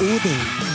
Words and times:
Odin. 0.00 0.69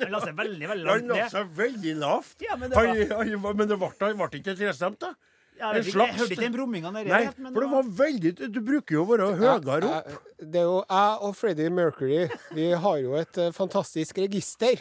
Den 0.00 0.10
la 0.12 0.20
seg 0.22 0.34
veldig, 0.38 0.66
veldig 0.70 0.86
Han 0.86 0.86
langt 0.86 1.08
la 1.10 1.16
ned. 1.20 1.30
seg 1.32 1.50
veldig 1.56 1.94
lavt. 2.00 2.34
Ja, 2.44 2.56
men 2.56 2.70
det 2.70 2.76
var- 2.76 3.16
han, 3.20 3.56
men 3.56 3.68
det 3.68 3.78
ble, 3.78 3.90
han 4.00 4.16
ble 4.18 4.28
ikke 4.40 4.56
trestemt, 4.58 4.98
da? 5.00 5.12
Jeg, 5.60 5.82
ikke, 5.84 5.92
slags- 5.92 6.10
jeg 6.10 6.18
hørte 6.20 6.34
ikke 6.34 6.44
den 6.46 6.54
brumminga 6.54 6.92
der. 6.94 7.08
Nei, 7.10 7.22
helt, 7.26 7.38
men 7.38 7.52
for 7.52 7.64
det 7.64 7.70
var 7.74 7.90
veldig 8.00 8.30
Du 8.54 8.60
bruker 8.64 8.96
jo 8.96 9.02
å 9.04 9.08
være 9.10 9.26
høyere 9.36 9.90
opp. 9.90 10.14
Det 10.40 10.62
er 10.62 10.68
jo 10.70 10.78
jeg 10.80 11.18
og 11.28 11.36
Freddie 11.36 11.72
Mercury. 11.76 12.22
Vi 12.56 12.70
har 12.84 12.96
jo 13.02 13.14
et 13.20 13.38
eh, 13.38 13.52
fantastisk 13.52 14.18
register. 14.22 14.80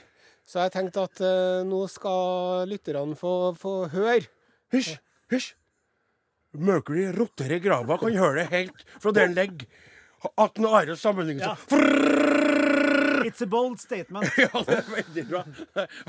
Så 0.49 0.63
jeg 0.63 0.73
tenkte 0.73 1.03
at 1.05 1.19
uh, 1.21 1.61
nå 1.67 1.83
skal 1.91 2.63
lytterne 2.71 3.13
få, 3.19 3.53
få 3.59 3.73
høre. 3.91 4.23
Hysj, 4.73 4.95
hysj. 5.29 5.51
Mercury 6.57 7.11
rotter 7.13 7.53
i 7.53 7.59
grava. 7.61 7.99
Kan 8.01 8.17
høre 8.17 8.41
det 8.41 8.47
helt 8.55 8.87
fra 8.97 9.13
der 9.13 9.27
han 9.29 9.37
ligger. 9.37 9.67
At 10.41 10.55
den 10.57 10.65
Are 10.65 10.95
sammenligner 10.99 11.53
Ja. 11.53 12.15
It's 13.29 13.41
a 13.45 13.47
bold 13.47 13.79
statement. 13.79 14.25
Ja, 14.41 14.61
det 14.65 14.75
er 14.79 14.91
veldig 14.95 15.23
bra. 15.29 15.43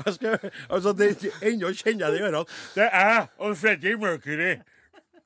Jeg 0.05 0.13
skal, 0.17 0.51
altså, 0.69 0.93
det, 0.97 1.09
ennå 1.45 1.69
kjenner 1.77 2.07
jeg 2.07 2.13
det 2.15 2.19
i 2.19 2.25
ørene. 2.27 2.43
Det 2.75 2.87
er 2.87 3.09
jeg 3.13 3.25
og 3.37 3.57
Freddie 3.61 3.97
Mercury. 4.01 4.53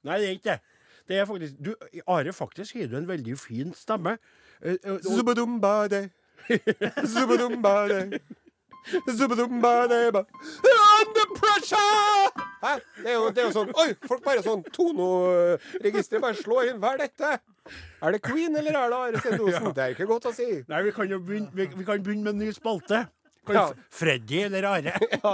Nei, 0.05 0.17
det 0.21 0.27
er 0.27 0.37
ikke 0.37 0.49
det. 0.51 0.59
Det 1.07 1.17
er 1.21 1.25
faktisk 1.29 1.59
du, 1.65 1.71
Are, 2.07 2.33
faktisk 2.33 2.75
har 2.79 2.87
du 2.91 2.97
en 2.97 3.07
veldig 3.07 3.35
fin 3.39 3.73
stemme. 3.77 4.17
Eh, 4.61 4.75
eh, 4.83 4.91
og- 4.95 5.03
Zubadumbade. 5.05 6.09
Zubadumbade. 7.15 8.19
Zubadumbadeba. 9.17 10.21
Pressure! 11.35 12.31
Hæ? 12.63 12.71
Det 13.01 13.09
er, 13.11 13.13
jo, 13.17 13.27
det 13.35 13.43
er 13.43 13.49
jo 13.49 13.53
sånn 13.55 13.71
Oi, 13.81 13.89
folk 14.07 14.23
bare 14.25 14.41
sånn 14.45 14.63
Tono-registeret 14.73 16.23
bare 16.23 16.37
slår 16.39 16.71
inn. 16.71 16.79
Hva 16.81 16.93
er 16.95 17.03
dette? 17.05 17.33
Er 18.05 18.15
det 18.15 18.21
Queen, 18.25 18.55
eller 18.57 18.77
er 18.79 18.89
det 18.93 18.97
Are 19.01 19.21
Sendosen? 19.25 19.69
Det 19.75 19.83
er 19.85 19.93
ikke 19.95 20.07
godt 20.09 20.27
å 20.29 20.33
si. 20.35 20.47
Nei, 20.69 20.81
vi 20.87 20.93
kan 20.95 21.09
jo 21.11 21.19
begynne, 21.21 21.51
vi, 21.57 21.67
vi 21.75 21.85
kan 21.87 22.01
begynne 22.05 22.25
med 22.27 22.35
en 22.37 22.43
ny 22.45 22.51
spalte. 22.55 23.05
Kan 23.45 23.55
Ja. 23.59 23.65
Freddy 23.93 24.43
eller 24.47 24.65
Are? 24.71 24.93
Ja. 25.23 25.33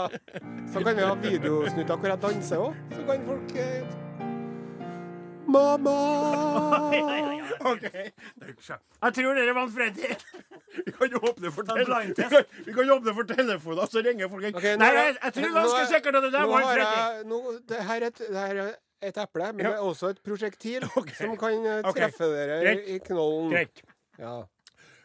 Så 0.73 0.83
kan 0.83 0.95
vi 0.97 1.03
ha 1.07 1.13
videosnutter 1.15 1.95
hvor 1.97 2.11
jeg 2.11 2.21
danser 2.25 2.63
òg. 2.67 2.79
Så 2.95 3.03
kan 3.07 3.27
folk 3.27 3.55
eh... 3.55 3.97
Mamma! 5.51 5.95
OK. 7.71 7.87
Jeg 7.91 9.13
tror 9.17 9.35
dere 9.35 9.55
vant 9.57 9.73
Freddy. 9.75 10.11
Vi 10.85 10.91
kan 10.91 11.17
åpne 11.19 11.51
for, 11.51 11.67
telefonen, 11.67 12.13
tele 12.15 12.29
vi 12.29 12.35
kan, 12.35 12.45
vi 12.65 12.73
kan 12.77 12.91
åpne 12.95 13.13
for 13.17 13.27
telefoner, 13.33 13.89
så 13.91 14.03
ringer 14.05 14.29
folk 14.31 14.45
okay, 14.55 14.77
Nei, 14.79 14.91
jeg, 14.95 15.17
jeg 15.23 15.33
tror 15.39 15.57
ganske 15.57 15.81
er- 15.81 15.91
sikkert 15.95 16.15
at 16.19 16.23
det 16.27 16.31
der 16.37 16.47
var 16.47 16.61
en 16.61 17.35
det, 17.67 17.81
her 17.89 17.97
er 18.01 18.07
et, 18.07 18.23
det 18.27 18.39
her 18.45 18.61
er 18.63 18.71
et 19.09 19.17
eple, 19.17 19.51
men 19.53 19.65
Ja. 19.65 19.71
det 19.71 19.77
er 19.81 19.89
også 19.91 20.13
et 20.15 20.23
prosjektil 20.23 20.87
okay. 21.01 21.17
som 21.17 21.35
kan 21.37 21.67
treffe 21.91 22.23
okay. 22.23 22.33
dere 22.37 22.63
Greit. 22.63 22.87
i, 22.87 22.97
knollen. 23.09 23.51
Greit. 23.51 23.83
Ja. 24.19 24.35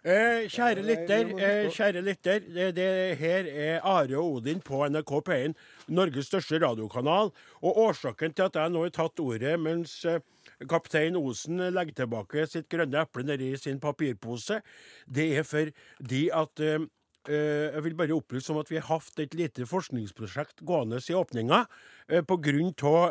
Eh, 0.07 0.45
kjære 0.47 0.85
Nei, 0.85 0.93
lytter, 0.93 1.31
eh, 1.43 1.65
kjære 1.75 2.03
lytter. 2.07 2.45
Det, 2.55 2.67
det 2.77 3.17
her 3.19 3.49
er 3.51 3.81
Are 3.83 4.15
og 4.21 4.37
Odin 4.37 4.61
på 4.63 4.85
NRK 4.87 5.11
P1, 5.27 5.57
Norges 5.89 6.29
største 6.31 6.61
radiokanal. 6.63 7.33
Og 7.59 7.81
årsaken 7.89 8.37
til 8.37 8.47
at 8.47 8.55
jeg 8.61 8.71
nå 8.71 8.85
har 8.85 8.93
tatt 8.95 9.19
ordet 9.25 9.57
mens 9.59 9.97
eh, 10.07 10.21
kaptein 10.65 11.17
Osen 11.21 11.61
legger 11.75 12.03
tilbake 12.03 12.47
sitt 12.49 12.69
grønne 12.73 13.03
eple 13.05 13.27
nedi 13.29 13.53
sin 13.61 13.81
papirpose, 13.83 14.63
det 15.07 15.27
er 15.39 15.47
fordi 15.47 16.27
at 16.33 16.63
eh, 16.65 16.87
eh, 17.29 17.75
jeg 17.75 17.85
vil 17.85 17.99
bare 17.99 18.17
opplyse 18.17 18.53
om 18.55 18.63
at 18.63 18.71
vi 18.73 18.81
har 18.81 18.89
hatt 18.89 19.21
et 19.23 19.37
lite 19.37 19.67
forskningsprosjekt 19.69 20.65
gående 20.67 21.03
i 21.03 21.17
åpninga 21.17 21.65
eh, 22.09 22.23
av 22.23 22.49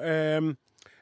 eh, 0.01 0.49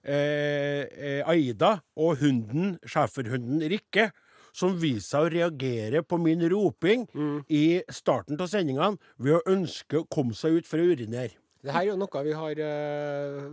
eh, 0.04 0.84
eh, 0.84 1.22
Aida 1.32 1.78
og 1.96 2.20
hunden, 2.24 2.78
schæferhunden 2.84 3.64
Rikke, 3.72 4.12
som 4.54 4.76
viser 4.78 5.08
seg 5.08 5.26
å 5.26 5.32
reagere 5.34 6.04
på 6.06 6.20
min 6.22 6.44
roping 6.52 7.08
i 7.50 7.82
starten 7.90 8.38
av 8.38 8.52
sendingene 8.52 9.00
ved 9.18 9.40
å 9.40 9.46
ønske 9.50 10.04
å 10.04 10.06
komme 10.06 10.38
seg 10.38 10.60
ut 10.60 10.70
for 10.70 10.78
å 10.78 10.92
urinere. 10.92 11.34
Det 11.64 11.72
her 11.72 11.86
er 11.86 11.94
jo 11.94 11.96
noe 11.96 12.22
vi 12.26 12.34
har 12.36 12.60
eh, 12.60 13.46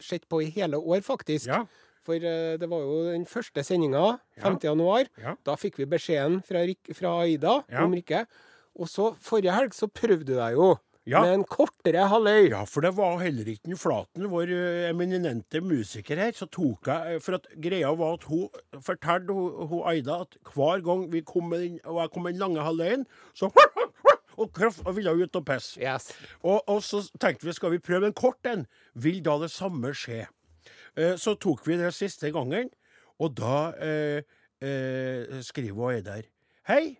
sett 0.00 0.24
på 0.32 0.40
i 0.42 0.48
hele 0.54 0.80
år, 0.80 1.02
faktisk. 1.04 1.50
Ja. 1.50 1.66
For 2.08 2.16
eh, 2.24 2.56
det 2.56 2.68
var 2.72 2.80
jo 2.86 2.98
den 3.10 3.26
første 3.28 3.60
sendinga, 3.66 4.16
5. 4.40 4.58
januar. 4.64 5.08
Ja. 5.20 5.34
Da 5.44 5.54
fikk 5.60 5.76
vi 5.82 5.84
beskjeden 5.92 6.40
fra, 6.48 6.62
fra 6.96 7.14
Aida 7.26 7.58
om 7.84 7.92
Rikke. 7.98 8.24
Og 8.78 8.88
så 8.88 9.10
forrige 9.20 9.52
helg 9.52 9.74
så 9.76 9.90
prøvde 9.92 10.24
du 10.32 10.38
deg 10.38 10.56
jo 10.56 10.76
Ja. 11.08 11.22
med 11.24 11.32
en 11.38 11.44
kortere 11.48 12.02
halvøy. 12.08 12.50
Ja, 12.52 12.62
for 12.68 12.84
det 12.84 12.90
var 12.96 13.14
heller 13.22 13.46
ikke 13.48 13.70
den 13.70 13.78
Flaten, 13.80 14.26
vår 14.28 14.50
eh, 14.52 14.88
eminente 14.90 15.60
musiker 15.64 16.20
her. 16.20 16.32
Så 16.36 16.48
tok 16.52 16.86
jeg 16.90 17.14
eh, 17.16 17.20
For 17.24 17.38
at 17.38 17.46
greia 17.64 17.92
var 17.96 18.18
at 18.18 18.26
hun 18.28 18.48
fortalte 18.84 19.32
hun, 19.32 19.68
hun 19.70 19.86
Aida 19.88 20.18
at 20.26 20.36
hver 20.54 20.82
gang 20.84 21.06
vi 21.12 21.22
kom 21.24 21.48
den, 21.56 21.78
og 21.84 22.02
jeg 22.02 22.12
kom 22.12 22.28
den 22.28 22.40
lange 22.40 22.60
halvøyen, 22.64 23.06
så 23.34 23.48
og 24.38 24.52
kraft, 24.54 24.84
og 24.86 24.94
ville 24.96 25.16
ut 25.24 25.34
og 25.40 25.44
pisse. 25.48 25.80
Yes. 25.80 26.12
Og, 26.44 26.60
og 26.68 26.82
så 26.84 27.00
tenkte 27.18 27.48
vi 27.48 27.56
skal 27.56 27.72
vi 27.72 27.80
prøve 27.82 28.06
en 28.06 28.14
kort 28.16 28.44
en. 28.46 28.66
Vil 28.94 29.18
da 29.24 29.38
det 29.42 29.48
samme 29.50 29.90
skje? 29.96 30.26
Eh, 30.98 31.14
så 31.16 31.36
tok 31.38 31.62
vi 31.68 31.78
det 31.78 31.92
siste 31.94 32.32
gangen, 32.34 32.72
og 33.22 33.36
da 33.38 33.70
eh, 33.78 34.26
eh, 34.64 35.38
skriver 35.46 35.78
hun 35.78 36.04
der. 36.06 36.26
Hei. 36.66 36.98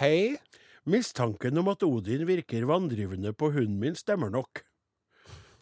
Hei. 0.00 0.38
Mistanken 0.82 1.60
om 1.60 1.70
at 1.70 1.84
Odin 1.86 2.26
virker 2.26 2.66
vanndrivende 2.66 3.30
på 3.32 3.52
hunden 3.54 3.78
min, 3.78 3.94
stemmer 3.94 4.32
nok. 4.32 4.64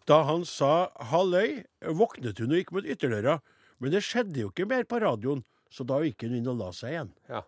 Da 0.08 0.22
han 0.24 0.46
sa 0.48 0.88
halløy, 1.12 1.60
våknet 1.84 2.40
hun 2.40 2.54
og 2.54 2.62
gikk 2.62 2.72
mot 2.72 2.88
ytterdøra, 2.88 3.40
men 3.80 3.92
det 3.92 4.02
skjedde 4.06 4.40
jo 4.40 4.48
ikke 4.48 4.68
mer 4.70 4.88
på 4.88 5.02
radioen, 5.04 5.44
så 5.70 5.84
da 5.84 6.00
gikk 6.02 6.24
hun 6.24 6.38
inn 6.40 6.48
og 6.50 6.56
la 6.62 6.70
seg 6.74 6.94
igjen. 6.94 7.12
Ja. 7.28 7.44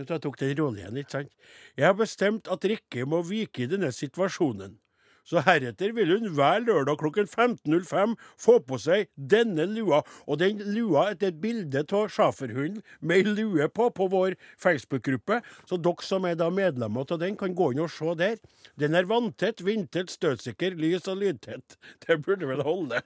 Så 0.00 0.06
jeg 0.14 0.22
tok 0.24 0.38
den 0.40 0.54
rolig 0.56 0.80
igjen, 0.80 0.96
ikke 1.02 1.12
sant. 1.18 1.32
Jeg 1.76 1.84
har 1.90 1.96
bestemt 1.98 2.48
at 2.48 2.64
Rikke 2.64 3.04
må 3.04 3.20
vike 3.26 3.66
i 3.66 3.68
denne 3.68 3.90
situasjonen. 3.92 4.78
Så 5.26 5.42
heretter 5.46 5.92
vil 5.96 6.12
hun 6.14 6.30
hver 6.36 6.62
lørdag 6.64 6.98
klokken 7.00 7.28
15.05 7.28 8.16
få 8.40 8.58
på 8.66 8.78
seg 8.80 9.10
denne 9.16 9.66
lua, 9.70 10.02
og 10.26 10.40
den 10.42 10.62
lua 10.74 11.10
er 11.10 11.18
et 11.30 11.40
bilde 11.42 11.84
av 11.84 12.08
schæferhunden 12.12 12.82
med 13.00 13.20
ei 13.20 13.36
lue 13.36 13.68
på 13.68 13.90
på 13.94 14.08
vår 14.12 14.36
Facebook-gruppe, 14.60 15.40
så 15.68 15.78
dere 15.80 16.06
som 16.06 16.26
er 16.28 16.38
da 16.40 16.50
medlemmer 16.54 17.06
av 17.06 17.20
den, 17.22 17.36
kan 17.40 17.54
gå 17.56 17.72
inn 17.72 17.84
og 17.84 17.92
se 17.94 18.14
der. 18.18 18.36
Den 18.80 18.96
er 18.96 19.08
vanntett, 19.10 19.62
vindtett, 19.64 20.12
støtsikker, 20.12 20.76
lys- 20.78 21.08
og 21.10 21.20
lydtett. 21.22 21.76
Det 22.06 22.20
burde 22.24 22.48
vel 22.48 22.64
holde. 22.66 23.02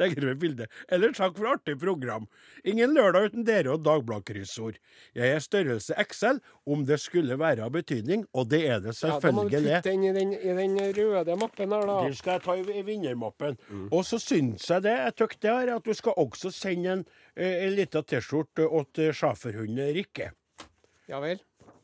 Legger 0.00 0.28
ved 0.30 0.40
bildet. 0.42 0.78
Eller 0.88 1.12
takk 1.16 1.36
for 1.38 1.50
artig 1.52 1.76
program. 1.80 2.28
Ingen 2.64 2.94
lørdag 2.96 3.30
uten 3.30 3.46
dere 3.48 3.74
og 3.74 3.84
Dagbladet-kryssord. 3.86 4.78
Jeg 5.18 5.34
er 5.34 5.44
størrelse 5.44 5.96
XL, 6.08 6.40
om 6.68 6.86
det 6.88 7.00
skulle 7.02 7.38
være 7.40 7.66
av 7.66 7.74
betydning, 7.74 8.26
og 8.32 8.48
det 8.52 8.64
er 8.68 8.82
det 8.84 8.94
selvfølgelig. 8.98 9.18
ja 9.18 9.28
da 9.28 9.34
må 9.34 9.44
du 9.48 9.58
putte 9.58 9.90
den 9.90 10.04
i 10.04 10.14
den, 10.16 10.34
i 10.38 10.56
den 10.58 10.78
røde 10.98 11.38
mappen 11.40 11.74
her, 11.74 11.86
da. 11.90 12.00
Den 12.06 12.18
skal 12.18 12.38
jeg 12.38 12.44
ta 12.46 12.56
i 12.58 12.78
i 12.78 12.82
vinnermappen. 12.86 13.58
Og 13.90 14.04
så 14.06 14.18
syns 14.22 14.68
jeg 14.70 14.84
det, 14.86 14.94
jeg 14.98 15.16
tykker 15.20 15.42
det 15.44 15.54
her, 15.54 15.74
at 15.76 15.86
du 15.86 15.94
skal 15.96 16.18
også 16.20 16.52
sende 16.54 16.98
en, 16.98 17.06
eh, 17.36 17.64
en 17.66 17.74
liten 17.76 18.04
T-skjorte 18.04 18.68
til 18.94 19.14
schæferhunden 19.14 19.94
Rikke. 19.96 20.32
Ja 21.08 21.20
vel. 21.24 21.40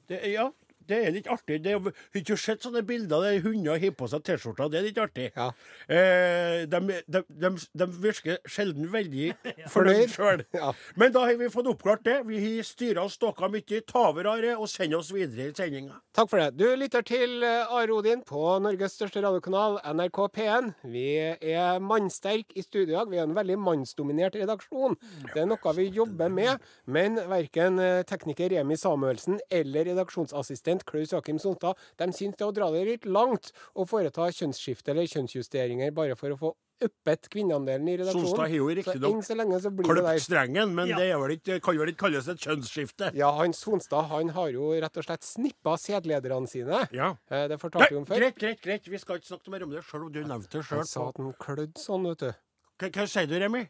Det, 0.09 0.21
ja, 0.29 0.51
det 0.89 1.01
er 1.07 1.15
litt 1.15 1.29
artig. 1.31 1.61
Det 1.65 1.75
har 1.77 2.21
ikke 2.21 2.37
sett 2.41 2.65
sånne 2.65 2.85
bilder 2.87 3.25
der 3.25 3.41
hunder 3.45 3.81
har 3.81 3.95
på 3.97 4.09
seg 4.11 4.25
T-skjorter. 4.27 4.71
Det 4.73 4.81
er 4.81 4.87
litt 4.89 5.01
artig. 5.01 5.29
Ja. 5.35 5.51
Eh, 5.89 6.65
de, 6.71 6.81
de, 7.07 7.23
de, 7.29 7.51
de 7.81 7.89
virker 8.05 8.41
sjelden 8.49 8.89
veldig 8.93 9.29
ja. 9.63 9.69
fornøyd 9.73 10.13
sjøl. 10.15 10.45
Ja. 10.57 10.73
Men 11.01 11.15
da 11.15 11.25
har 11.29 11.39
vi 11.41 11.51
fått 11.53 11.71
oppklart 11.71 12.05
det. 12.07 12.21
Vi 12.29 12.41
har 12.43 12.67
styra 12.67 13.07
og 13.07 13.13
ståka 13.15 13.51
mye. 13.53 13.81
Ta 13.89 14.09
over, 14.11 14.29
Are, 14.35 14.57
og 14.59 14.69
send 14.71 14.97
oss 14.97 15.13
videre 15.15 15.51
i 15.51 15.57
sendinga. 15.57 16.01
Takk 16.15 16.31
for 16.31 16.41
det. 16.41 16.59
Du 16.61 16.67
lytter 16.79 17.05
til 17.07 17.43
eh, 17.47 17.75
Are 17.75 17.95
Odin 17.95 18.25
på 18.27 18.43
Norges 18.65 18.97
største 18.99 19.23
radiokanal, 19.25 19.81
NRK 19.97 20.21
P1. 20.37 20.71
Vi 20.91 21.09
er 21.19 21.81
mannsterke 21.83 22.57
i 22.59 22.65
studio 22.65 22.95
i 22.95 22.99
dag. 22.99 23.11
Vi 23.11 23.21
er 23.21 23.29
en 23.29 23.37
veldig 23.37 23.59
mannsdominert 23.61 24.39
redaksjon. 24.39 24.97
Det 25.33 25.43
er 25.43 25.49
noe 25.51 25.75
vi 25.77 25.89
jobber 25.95 26.33
med, 26.33 26.63
men 26.91 27.19
verken 27.31 27.81
eh, 27.83 28.03
tekniker 28.09 28.53
Remi 28.55 28.77
Samuelsen 28.79 29.41
eller 29.53 29.89
redaksjonsassistent 29.91 30.74
Klaus 30.83 31.13
Jakim 31.13 31.39
Sonstad 31.39 31.77
de 31.97 32.05
syns 32.13 32.35
det 32.37 32.43
er 32.43 32.51
å 32.51 32.53
dra 32.55 32.71
det 32.73 32.85
litt 32.87 33.05
langt 33.07 33.53
å 33.77 33.87
foreta 33.87 34.27
kjønnsskifte 34.35 34.89
eller 34.91 35.07
kjønnsjusteringer 35.07 35.95
bare 35.95 36.17
for 36.17 36.31
å 36.31 36.37
få 36.39 36.55
uppet 36.83 37.29
kvinneandelen 37.31 37.87
i 37.89 37.97
redaksjonen. 37.97 38.27
Sonstad 38.27 38.49
har 38.49 38.57
jo 38.57 38.67
Så 38.69 38.75
riktignok 38.77 39.13
enn 39.15 39.23
så 39.23 39.35
lenge 39.39 39.61
så 39.63 39.71
blir 39.71 39.87
det 39.87 39.95
Klipp 39.95 40.05
der. 40.05 40.19
strengen, 40.19 40.75
men 40.75 40.89
Ja. 40.89 40.97
det 40.99 41.07
er 41.13 41.19
vel 41.19 41.31
ikke, 41.39 41.61
kan 41.63 41.79
vel 41.79 41.89
ikke 41.89 42.03
kalles 42.11 42.29
et 42.29 42.39
kjønnsskifte? 42.39 43.15
Ja, 43.15 43.31
han 43.39 43.53
Sonstad 43.53 44.09
han 44.09 44.29
har 44.31 44.49
jo 44.51 44.73
rett 44.73 44.97
og 44.97 45.05
slett 45.05 45.23
snippa 45.23 45.77
sedlederne 45.79 46.49
sine. 46.49 46.89
Ja. 46.93 47.17
Eh, 47.31 47.47
Det 47.49 47.61
fortalte 47.61 47.91
vi 47.91 47.97
om 47.97 48.05
før. 48.05 48.19
greit, 48.19 48.35
greit, 48.37 48.61
greit. 48.61 48.85
Vi 48.91 48.99
skal 48.99 49.17
ikke 49.19 49.29
snakke 49.39 49.51
mer 49.51 49.63
om 49.63 49.71
det, 49.71 49.85
sjøl 49.85 50.03
om 50.07 50.13
du 50.13 50.25
nevnte 50.25 50.51
det 50.51 50.65
sjøl. 50.65 50.79
Han 50.79 50.85
sa 50.85 51.09
at 51.09 51.17
han 51.17 51.33
klødde 51.35 51.79
sånn, 51.79 52.05
vet 52.09 52.19
du. 52.19 52.35
Hva, 52.81 52.91
hva 52.91 53.07
sier 53.07 53.27
du, 53.29 53.39
Remi? 53.39 53.69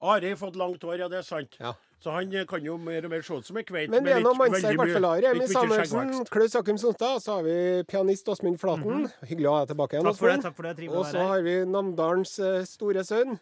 Are 0.00 0.20
har 0.28 0.36
fått 0.38 0.56
langt 0.56 0.82
hår, 0.86 0.98
ja, 1.00 1.08
det 1.10 1.18
er 1.18 1.26
sant. 1.26 1.56
Ja. 1.58 1.72
Så 1.98 2.12
han 2.14 2.30
eh, 2.32 2.44
kan 2.46 2.62
jo 2.62 2.76
mer 2.78 3.02
og 3.04 3.10
mer 3.10 3.22
se 3.26 3.34
ut 3.34 3.46
som 3.48 3.56
en 3.58 3.64
kveit. 3.66 3.90
Men 3.90 4.04
vi 4.06 4.12
er 4.14 4.20
nå 4.22 4.30
mye- 4.38 5.22
Remi 5.24 5.40
litt 5.40 5.50
Samuelsen. 5.50 6.28
Klaus 6.30 6.54
Akum 6.54 6.78
Sonstad. 6.78 7.18
Så 7.24 7.34
har 7.34 7.42
vi 7.42 7.82
pianist 7.90 8.28
Åsmund 8.30 8.60
Flaten. 8.62 9.08
Hyggelig 9.26 9.48
å 9.50 9.56
ha 9.56 9.64
deg 9.64 9.72
tilbake 9.74 9.96
igjen. 9.98 10.06
Takk 10.06 10.20
for 10.20 10.30
det. 10.30 10.42
Takk 10.46 10.54
for 10.60 10.68
det, 10.68 10.88
Og 10.88 11.06
så 11.10 11.24
har 11.32 11.42
vi 11.42 11.56
Namdalens 11.66 12.38
eh, 12.38 12.62
store 12.70 13.02
sønn, 13.02 13.40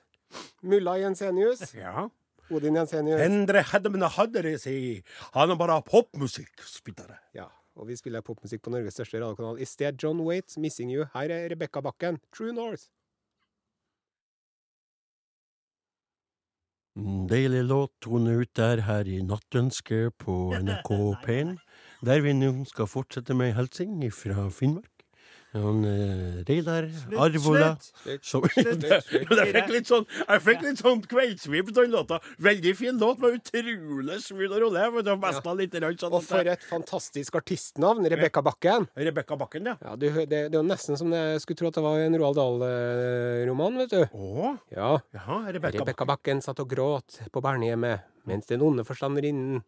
mulla 0.64 0.97
Jensenius. 1.03 1.75
Ja. 1.76 2.08
Odin 2.49 2.79
Jensenius. 2.79 3.20
Endre 3.20 3.61
Hedmene 3.75 4.09
hadde 4.17 4.43
det 4.47 4.56
si. 4.62 5.02
Han 5.35 5.52
er 5.52 5.61
bare 5.61 5.82
popmusikkspillere. 5.85 7.19
Ja, 7.37 7.49
og 7.76 7.88
vi 7.91 7.97
spiller 7.99 8.23
popmusikk 8.25 8.62
på 8.64 8.73
Norges 8.73 8.97
største 8.97 9.20
radiokanal. 9.20 9.61
I 9.61 9.67
sted 9.69 9.99
John 10.00 10.23
Waite, 10.25 10.56
'Missing 10.56 10.88
You'. 10.94 11.11
Her 11.12 11.29
er 11.29 11.49
Rebekka 11.50 11.82
Bakken, 11.82 12.20
'True 12.32 12.52
North'. 12.52 12.88
Deilig 16.97 17.65
låt 17.69 17.91
tone 18.01 18.39
ut 18.41 18.55
der 18.57 18.81
her 18.87 19.05
i 19.05 19.19
Nattønske 19.21 20.15
på 20.17 20.33
NRK 20.65 20.91
P1. 21.27 21.51
Der 22.09 22.23
vi 22.25 22.33
nå 22.33 22.65
skal 22.71 22.89
fortsette 22.89 23.37
med 23.37 23.53
hilsing 23.59 24.01
fra 24.17 24.49
Finnmark. 24.49 24.96
Han 25.62 25.85
eh, 25.88 26.38
Reidar 26.49 26.88
Arvola 27.17 27.70
Slutt! 27.81 28.25
som, 28.25 28.44
slutt, 28.53 28.85
slutt. 28.85 29.32
jeg 29.41 29.53
fikk 29.55 29.73
litt 29.75 29.91
sånn 29.91 30.06
Jeg 30.08 30.43
fikk 30.44 30.64
litt 30.67 30.82
sånn 30.82 31.03
kveldsvip 31.06 31.70
på 31.70 31.76
den 31.79 31.94
låta. 31.94 32.20
Veldig 32.43 32.75
fin 32.79 33.00
låt, 33.00 33.20
med 33.23 33.38
utrolig 33.38 34.19
smooth 34.25 34.56
og 34.56 34.64
rolig. 34.67 34.87
Men 34.97 35.06
det 35.06 35.14
var 35.14 35.23
mest 35.26 35.50
av 35.53 35.61
litt 35.61 35.76
grann 35.76 35.99
sånn 36.00 36.17
Og 36.19 36.26
for 36.26 36.53
et 36.53 36.67
fantastisk 36.67 37.38
artistnavn, 37.41 38.08
Rebekka 38.12 38.44
Bakken. 38.47 38.88
Rebekka 38.97 39.38
Bakken, 39.41 39.70
ja. 39.73 39.76
Ja, 39.82 39.94
du, 40.00 40.08
det, 40.25 40.43
det 40.50 40.56
var 40.56 40.67
nesten 40.67 40.99
som 41.00 41.12
jeg 41.14 41.44
skulle 41.44 41.62
tro 41.62 41.70
at 41.70 41.79
det 41.79 41.87
var 41.87 42.02
en 42.02 42.19
Roald 42.20 42.41
Dahl-roman, 42.41 43.81
vet 43.85 43.94
du. 43.94 44.02
Åh. 44.12 44.59
Ja. 44.75 44.93
ja, 45.17 45.41
Rebekka 45.56 45.85
Bakken. 45.85 46.12
Bakken 46.12 46.44
satt 46.44 46.61
og 46.62 46.70
gråt 46.70 47.20
på 47.32 47.43
barnehjemmet 47.44 48.06
mens 48.26 48.49
den 48.50 48.62
onde 48.67 48.82
forstanderinnen 48.87 49.62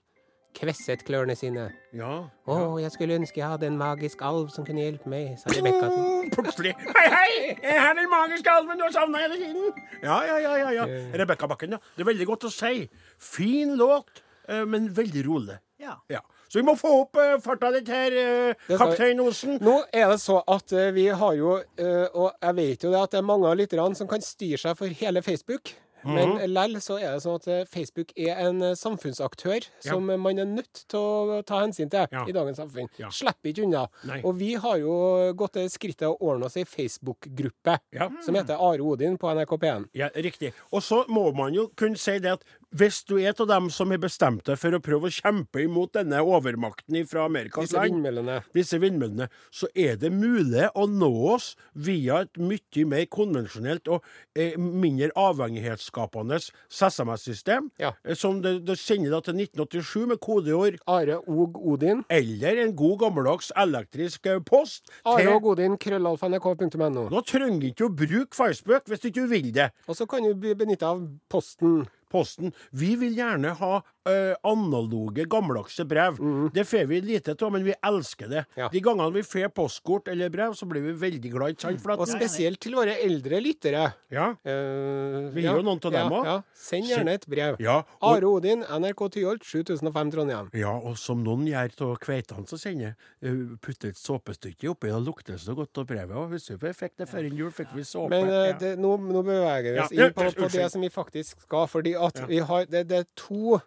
kvesset 0.59 1.05
klørne 1.07 1.37
sine. 1.39 1.69
Ja. 1.97 2.15
Å, 2.51 2.57
jeg 2.83 2.91
skulle 2.95 3.19
ønske 3.21 3.41
jeg 3.41 3.49
hadde 3.53 3.69
en 3.71 3.79
magisk 3.79 4.23
alv 4.27 4.51
som 4.55 4.67
kunne 4.67 4.83
hjelpe 4.85 5.11
meg, 5.11 5.37
sa 5.41 5.53
Rebekka 5.55 5.89
Mm, 5.89 6.33
Plutselig 6.35 6.75
Hei, 6.83 7.07
hei! 7.15 7.31
Jeg 7.63 7.79
er 7.79 7.95
den 7.97 8.11
magiske 8.13 8.53
alven 8.53 8.81
du 8.81 8.85
har 8.85 8.95
savna 8.95 9.23
hele 9.23 9.39
tiden. 9.41 9.71
Ja, 10.03 10.19
ja, 10.27 10.41
ja. 10.43 10.57
ja, 10.65 10.75
ja. 10.81 10.89
Rebekka 11.23 11.49
Bakken, 11.51 11.79
ja. 11.79 11.83
Det 11.95 12.05
er 12.05 12.11
veldig 12.11 12.29
godt 12.33 12.49
å 12.51 12.53
si. 12.53 12.89
Fin 13.23 13.77
låt, 13.79 14.23
eh, 14.49 14.67
men 14.69 14.91
veldig 14.95 15.25
rolig. 15.29 15.59
Ja. 15.79 15.95
Ja. 16.11 16.21
Så 16.49 16.59
vi 16.59 16.65
må 16.65 16.75
få 16.81 16.91
opp 17.03 17.19
uh, 17.21 17.37
farta 17.45 17.69
litt 17.75 17.89
her, 17.93 18.15
eh, 18.17 18.55
vi. 18.67 18.77
kaptein 18.81 19.21
Osen. 19.21 19.59
Nå 19.63 19.83
er 19.93 20.09
det 20.09 20.21
så 20.23 20.41
at 20.49 20.73
uh, 20.73 20.89
vi 20.97 21.05
har 21.13 21.35
jo, 21.37 21.59
eh, 21.61 22.07
og 22.09 22.33
jeg 22.33 22.57
vet 22.57 22.87
jo 22.87 22.93
det 22.95 23.03
at 23.03 23.13
det 23.15 23.21
er 23.21 23.27
mange 23.29 23.51
av 23.51 23.59
lytterne 23.61 23.99
som 23.99 24.09
kan 24.09 24.25
styre 24.25 24.61
seg 24.63 24.79
for 24.79 24.99
hele 25.03 25.23
Facebook. 25.23 25.75
Men 26.05 26.29
Mhm. 26.39 26.49
lell 26.53 26.75
så 26.81 26.97
er 27.01 27.13
det 27.15 27.23
sånn 27.23 27.35
at 27.41 27.49
eh, 27.49 27.65
Facebook 27.65 28.13
er 28.17 28.37
en 28.49 28.63
eh, 28.63 28.75
samfunnsaktør 28.75 29.67
som 29.81 30.05
man 30.07 30.39
er 30.39 30.45
nødt 30.47 30.85
til 30.89 30.99
å 31.01 31.43
ta 31.45 31.61
hensyn 31.65 31.91
til 31.91 32.07
i 32.29 32.33
dagens 32.33 32.59
samfunn. 32.59 32.89
Slipper 33.11 33.51
ikke 33.53 33.65
unna. 33.67 33.87
Nei. 34.05 34.21
Og 34.25 34.37
vi 34.39 34.55
har 34.55 34.79
jo 34.79 35.33
gått 35.35 35.53
det 35.59 35.71
skrittet 35.73 36.07
å 36.09 36.17
ordne 36.21 36.45
oss 36.47 36.57
ei 36.57 36.65
Facebook-gruppe 36.65 37.79
som 38.23 38.35
heter 38.35 38.55
Are 38.61 38.81
Odin 38.83 39.17
på 39.19 39.29
NRK 39.35 39.57
P1. 39.59 39.89
Ja, 39.95 40.09
Riktig. 40.15 40.53
Og 40.73 40.83
så 40.83 41.05
må 41.09 41.33
man 41.35 41.55
jo 41.55 41.69
kunne 41.77 41.97
si 41.99 42.19
det 42.19 42.33
at 42.33 42.45
hvis 42.77 43.03
du 43.09 43.15
er 43.19 43.33
av 43.41 43.47
dem 43.49 43.71
som 43.71 43.91
har 43.91 43.99
bestemt 43.99 44.45
deg 44.45 44.59
for 44.61 44.75
å 44.77 44.81
prøve 44.85 45.09
å 45.09 45.13
kjempe 45.15 45.63
imot 45.65 45.93
denne 45.97 46.19
overmakten 46.21 47.07
fra 47.09 47.25
Amerikas 47.25 47.69
Disse 47.71 47.79
land, 47.79 47.95
vindmøllene. 47.95 48.43
disse 48.53 48.79
vindmøllene, 48.83 49.29
så 49.51 49.67
er 49.75 49.97
det 49.97 50.11
mulig 50.13 50.67
å 50.77 50.85
nå 50.87 51.09
oss 51.33 51.55
via 51.75 52.21
et 52.27 52.37
mye 52.37 52.85
mer 52.87 53.07
konvensjonelt 53.07 53.89
og 53.89 54.05
eh, 54.37 54.53
mindre 54.59 55.09
avhengighetsskapende 55.17 56.39
SMS-system, 56.69 57.71
Ja. 57.79 57.93
eh, 58.05 58.15
som 58.15 58.43
det, 58.43 58.65
det 58.67 58.77
sender 58.79 59.11
da 59.17 59.21
til 59.21 59.35
1987 59.41 60.07
med 60.07 60.21
kodeord 60.21 60.79
Are 60.87 61.19
Og 61.27 61.57
Odin. 61.67 62.05
eller 62.11 62.57
en 62.63 62.75
god 62.77 62.99
gammeldags 63.01 63.51
elektrisk 63.57 64.27
eh, 64.27 64.41
post. 64.41 64.91
Are 65.05 65.19
til- 65.23 65.33
og 65.33 65.47
Odin, 65.55 65.77
krøllalfa.nrk.no. 65.79 67.09
Nå 67.11 67.23
trenger 67.25 67.61
du 67.61 67.67
ikke 67.73 67.89
å 67.89 67.95
bruke 67.95 68.35
Facebook 68.37 68.85
hvis 68.89 69.01
du 69.01 69.09
ikke 69.11 69.29
vil 69.31 69.53
det. 69.53 69.71
Og 69.89 69.97
så 69.97 70.07
kan 70.09 70.23
du 70.23 70.35
be- 70.35 70.55
benytte 70.55 70.83
av 70.87 71.07
posten. 71.31 71.87
Posten. 72.11 72.53
Vi 72.71 72.95
vil 73.01 73.17
gjerne 73.17 73.55
ha 73.61 73.81
eh, 74.09 74.35
analoge, 74.49 75.25
gammeldagse 75.31 75.85
brev. 75.89 76.19
Det 76.55 76.65
får 76.67 76.87
vi 76.91 77.01
lite 77.05 77.35
av, 77.45 77.53
men 77.53 77.65
vi 77.67 77.75
elsker 77.85 78.29
det. 78.33 78.45
Ja. 78.59 78.69
De 78.73 78.81
gangene 78.85 79.13
vi 79.15 79.23
får 79.27 79.49
postkort 79.55 80.09
eller 80.09 80.31
brev, 80.33 80.55
så 80.59 80.67
blir 80.69 80.83
vi 80.83 80.93
veldig 80.93 81.31
glad. 81.33 81.55
ikke 81.57 81.67
sant? 81.69 81.81
For 81.85 81.93
at- 81.93 82.01
Og 82.01 82.09
spesielt 82.09 82.61
til 82.61 82.73
våre 82.75 82.97
eldre 83.05 83.41
lyttere. 83.45 83.93
ja, 84.11 84.29
Uh, 84.49 85.29
Vi 85.35 85.43
gir 85.43 85.55
jo 85.57 85.63
noen 85.63 85.79
av 85.85 85.93
dem 85.93 85.95
ja, 85.95 86.09
også. 86.09 86.25
ja. 86.25 86.43
Send 86.55 86.85
gjerne 86.89 87.13
et 87.19 87.27
brev. 87.29 87.57
ja, 87.61 87.79
og, 88.01 88.17
Are 88.17 88.27
Odin, 88.29 88.63
NRK 88.63 89.09
Tyholt, 89.15 89.43
7005 89.45 90.11
Trondheim. 90.13 90.51
ja, 90.55 90.73
og 90.79 90.97
som 90.99 91.23
noen 91.25 91.47
gjør 91.47 91.75
av 91.89 91.99
kveitene 92.03 92.49
som 92.49 92.59
sender, 92.59 92.95
uh, 93.25 93.57
putter 93.61 93.89
et 93.93 93.97
såpestykke 94.01 94.71
oppi, 94.73 94.89
da 94.93 94.99
lukter 94.99 95.39
så 95.39 95.55
godt 95.55 95.77
av 95.79 95.87
brevet. 95.87 96.15
Og 96.17 96.31
hvis 96.33 96.49
vi 96.51 96.73
fikk 96.73 96.97
det 96.99 97.09
før 97.09 97.29
jul, 97.31 97.51
fikk 97.51 97.75
vi 97.75 97.83
såpe. 97.83 98.11
Men 98.11 98.29
uh, 98.29 98.59
det, 98.59 98.79
nå, 98.79 98.97
nå 98.99 99.23
beveger 99.27 99.73
vi 99.75 99.79
oss 99.81 99.93
Ja, 99.93 100.07
inn 100.09 100.13
på, 100.17 100.29
på 100.35 100.49
det 100.53 100.71
som 100.73 100.81
vi 100.81 100.89
faktisk 100.93 101.41
skal. 101.47 101.67
Fordi 101.69 101.95
at 101.99 102.23
vi 102.29 102.39
har, 102.39 102.65
det, 102.67 102.87
det 102.89 102.99
er 103.03 103.07
to 103.17 103.55
eh, 103.57 103.61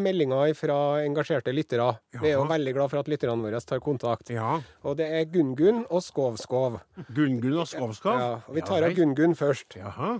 meldinger 0.00 0.54
fra 0.56 0.76
engasjerte 1.04 1.52
lyttere. 1.54 1.90
Vi 2.16 2.30
er 2.30 2.36
jo 2.38 2.46
veldig 2.48 2.72
glad 2.76 2.90
for 2.92 3.02
at 3.02 3.10
lytterne 3.12 3.42
våre 3.44 3.60
tar 3.60 3.80
kontakt. 3.84 4.30
ja. 4.30 4.56
Og 4.84 4.96
det 4.98 5.06
er 5.10 5.24
Gunn-Gunn 5.30 5.84
og 5.90 6.02
Skov-Skov. 6.02 6.80
Gunn-Gunn 7.12 7.60
og 7.60 7.68
Skov-Skov? 7.70 8.18
Ja, 8.18 8.32
og 8.48 8.54
vi 8.56 8.64
tar 8.66 8.82
av. 8.86 8.96
Gunn-Gunn 8.96 9.36
først. 9.38 9.76
Jaha. 9.76 10.16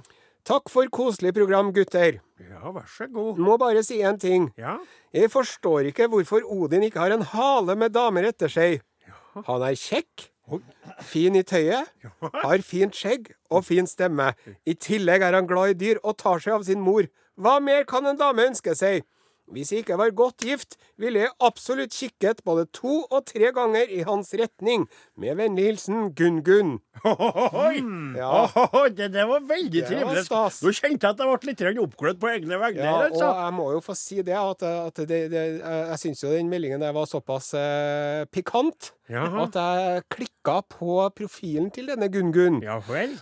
Takk 0.46 0.68
for 0.70 0.86
koselig 0.94 1.32
program, 1.34 1.72
gutter. 1.74 2.20
Ja, 2.38 2.70
vær 2.70 2.86
så 2.86 3.08
god. 3.10 3.38
Må 3.42 3.56
bare 3.58 3.82
si 3.82 3.98
en 4.06 4.18
ting. 4.22 4.52
Ja. 4.60 4.76
Jeg 5.12 5.32
forstår 5.32 5.88
ikke 5.90 6.06
hvorfor 6.12 6.44
Odin 6.46 6.84
ikke 6.86 7.00
har 7.02 7.10
en 7.16 7.24
hale 7.32 7.74
med 7.74 7.92
damer 7.96 8.28
etter 8.30 8.52
seg. 8.52 8.82
Han 9.48 9.64
er 9.66 9.74
kjekk, 9.74 10.28
fin 11.02 11.34
i 11.34 11.42
tøyet, 11.42 11.90
har 12.22 12.62
fint 12.62 12.94
skjegg 12.94 13.32
og 13.50 13.64
fin 13.66 13.88
stemme. 13.90 14.30
I 14.64 14.76
tillegg 14.78 15.24
er 15.26 15.34
han 15.34 15.48
glad 15.50 15.74
i 15.74 15.78
dyr 15.80 15.98
og 16.04 16.14
tar 16.22 16.38
seg 16.38 16.54
av 16.60 16.62
sin 16.68 16.80
mor. 16.80 17.08
Hva 17.36 17.58
mer 17.60 17.82
kan 17.84 18.06
en 18.06 18.16
dame 18.16 18.46
ønske 18.48 18.72
seg? 18.78 19.02
Hvis 19.52 19.70
jeg 19.72 19.84
ikke 19.84 19.98
var 20.00 20.10
godt 20.16 20.42
gift, 20.42 20.74
ville 20.98 21.22
jeg 21.22 21.30
absolutt 21.44 21.94
kikket 21.94 22.42
både 22.46 22.66
to 22.74 23.04
og 23.04 23.26
tre 23.28 23.52
ganger 23.54 23.92
i 23.94 24.02
hans 24.06 24.32
retning. 24.34 24.88
Med 25.16 25.38
vennlig 25.38 25.68
hilsen 25.70 26.10
Gunn-Gunn. 26.18 26.76
Oi! 27.06 27.78
Ja. 28.18 28.46
Det, 28.96 29.10
det 29.14 29.26
var 29.28 29.44
veldig 29.46 29.84
trivelig. 29.86 30.24
Nå 30.26 30.72
kjente 30.74 31.06
jeg 31.06 31.14
at 31.14 31.22
jeg 31.22 31.30
ble 31.30 31.52
litt 31.52 31.80
oppglødd 31.84 32.20
på 32.22 32.30
egne 32.32 32.58
vegne. 32.60 32.82
Ja, 32.82 32.96
her, 32.96 33.06
og 33.06 33.14
altså. 33.14 33.30
jeg 33.44 33.56
må 33.60 33.68
jo 33.76 33.82
få 33.84 33.96
si 33.98 34.20
det 34.26 34.36
at, 34.40 34.66
at 34.66 35.00
det, 35.08 35.20
det, 35.32 35.44
jeg 35.62 36.02
syns 36.02 36.24
jo 36.24 36.32
den 36.34 36.50
meldingen 36.50 36.82
der 36.82 36.94
var 36.96 37.06
såpass 37.10 37.52
eh, 37.58 38.24
pikant 38.32 38.92
Jaha. 39.10 39.44
at 39.46 39.58
jeg 39.58 40.02
klikka 40.10 40.56
på 40.72 40.98
profilen 41.14 41.68
til 41.74 41.90
denne 41.92 42.08
Gunn-Gunn. 42.10 42.58
Ja? 42.64 42.80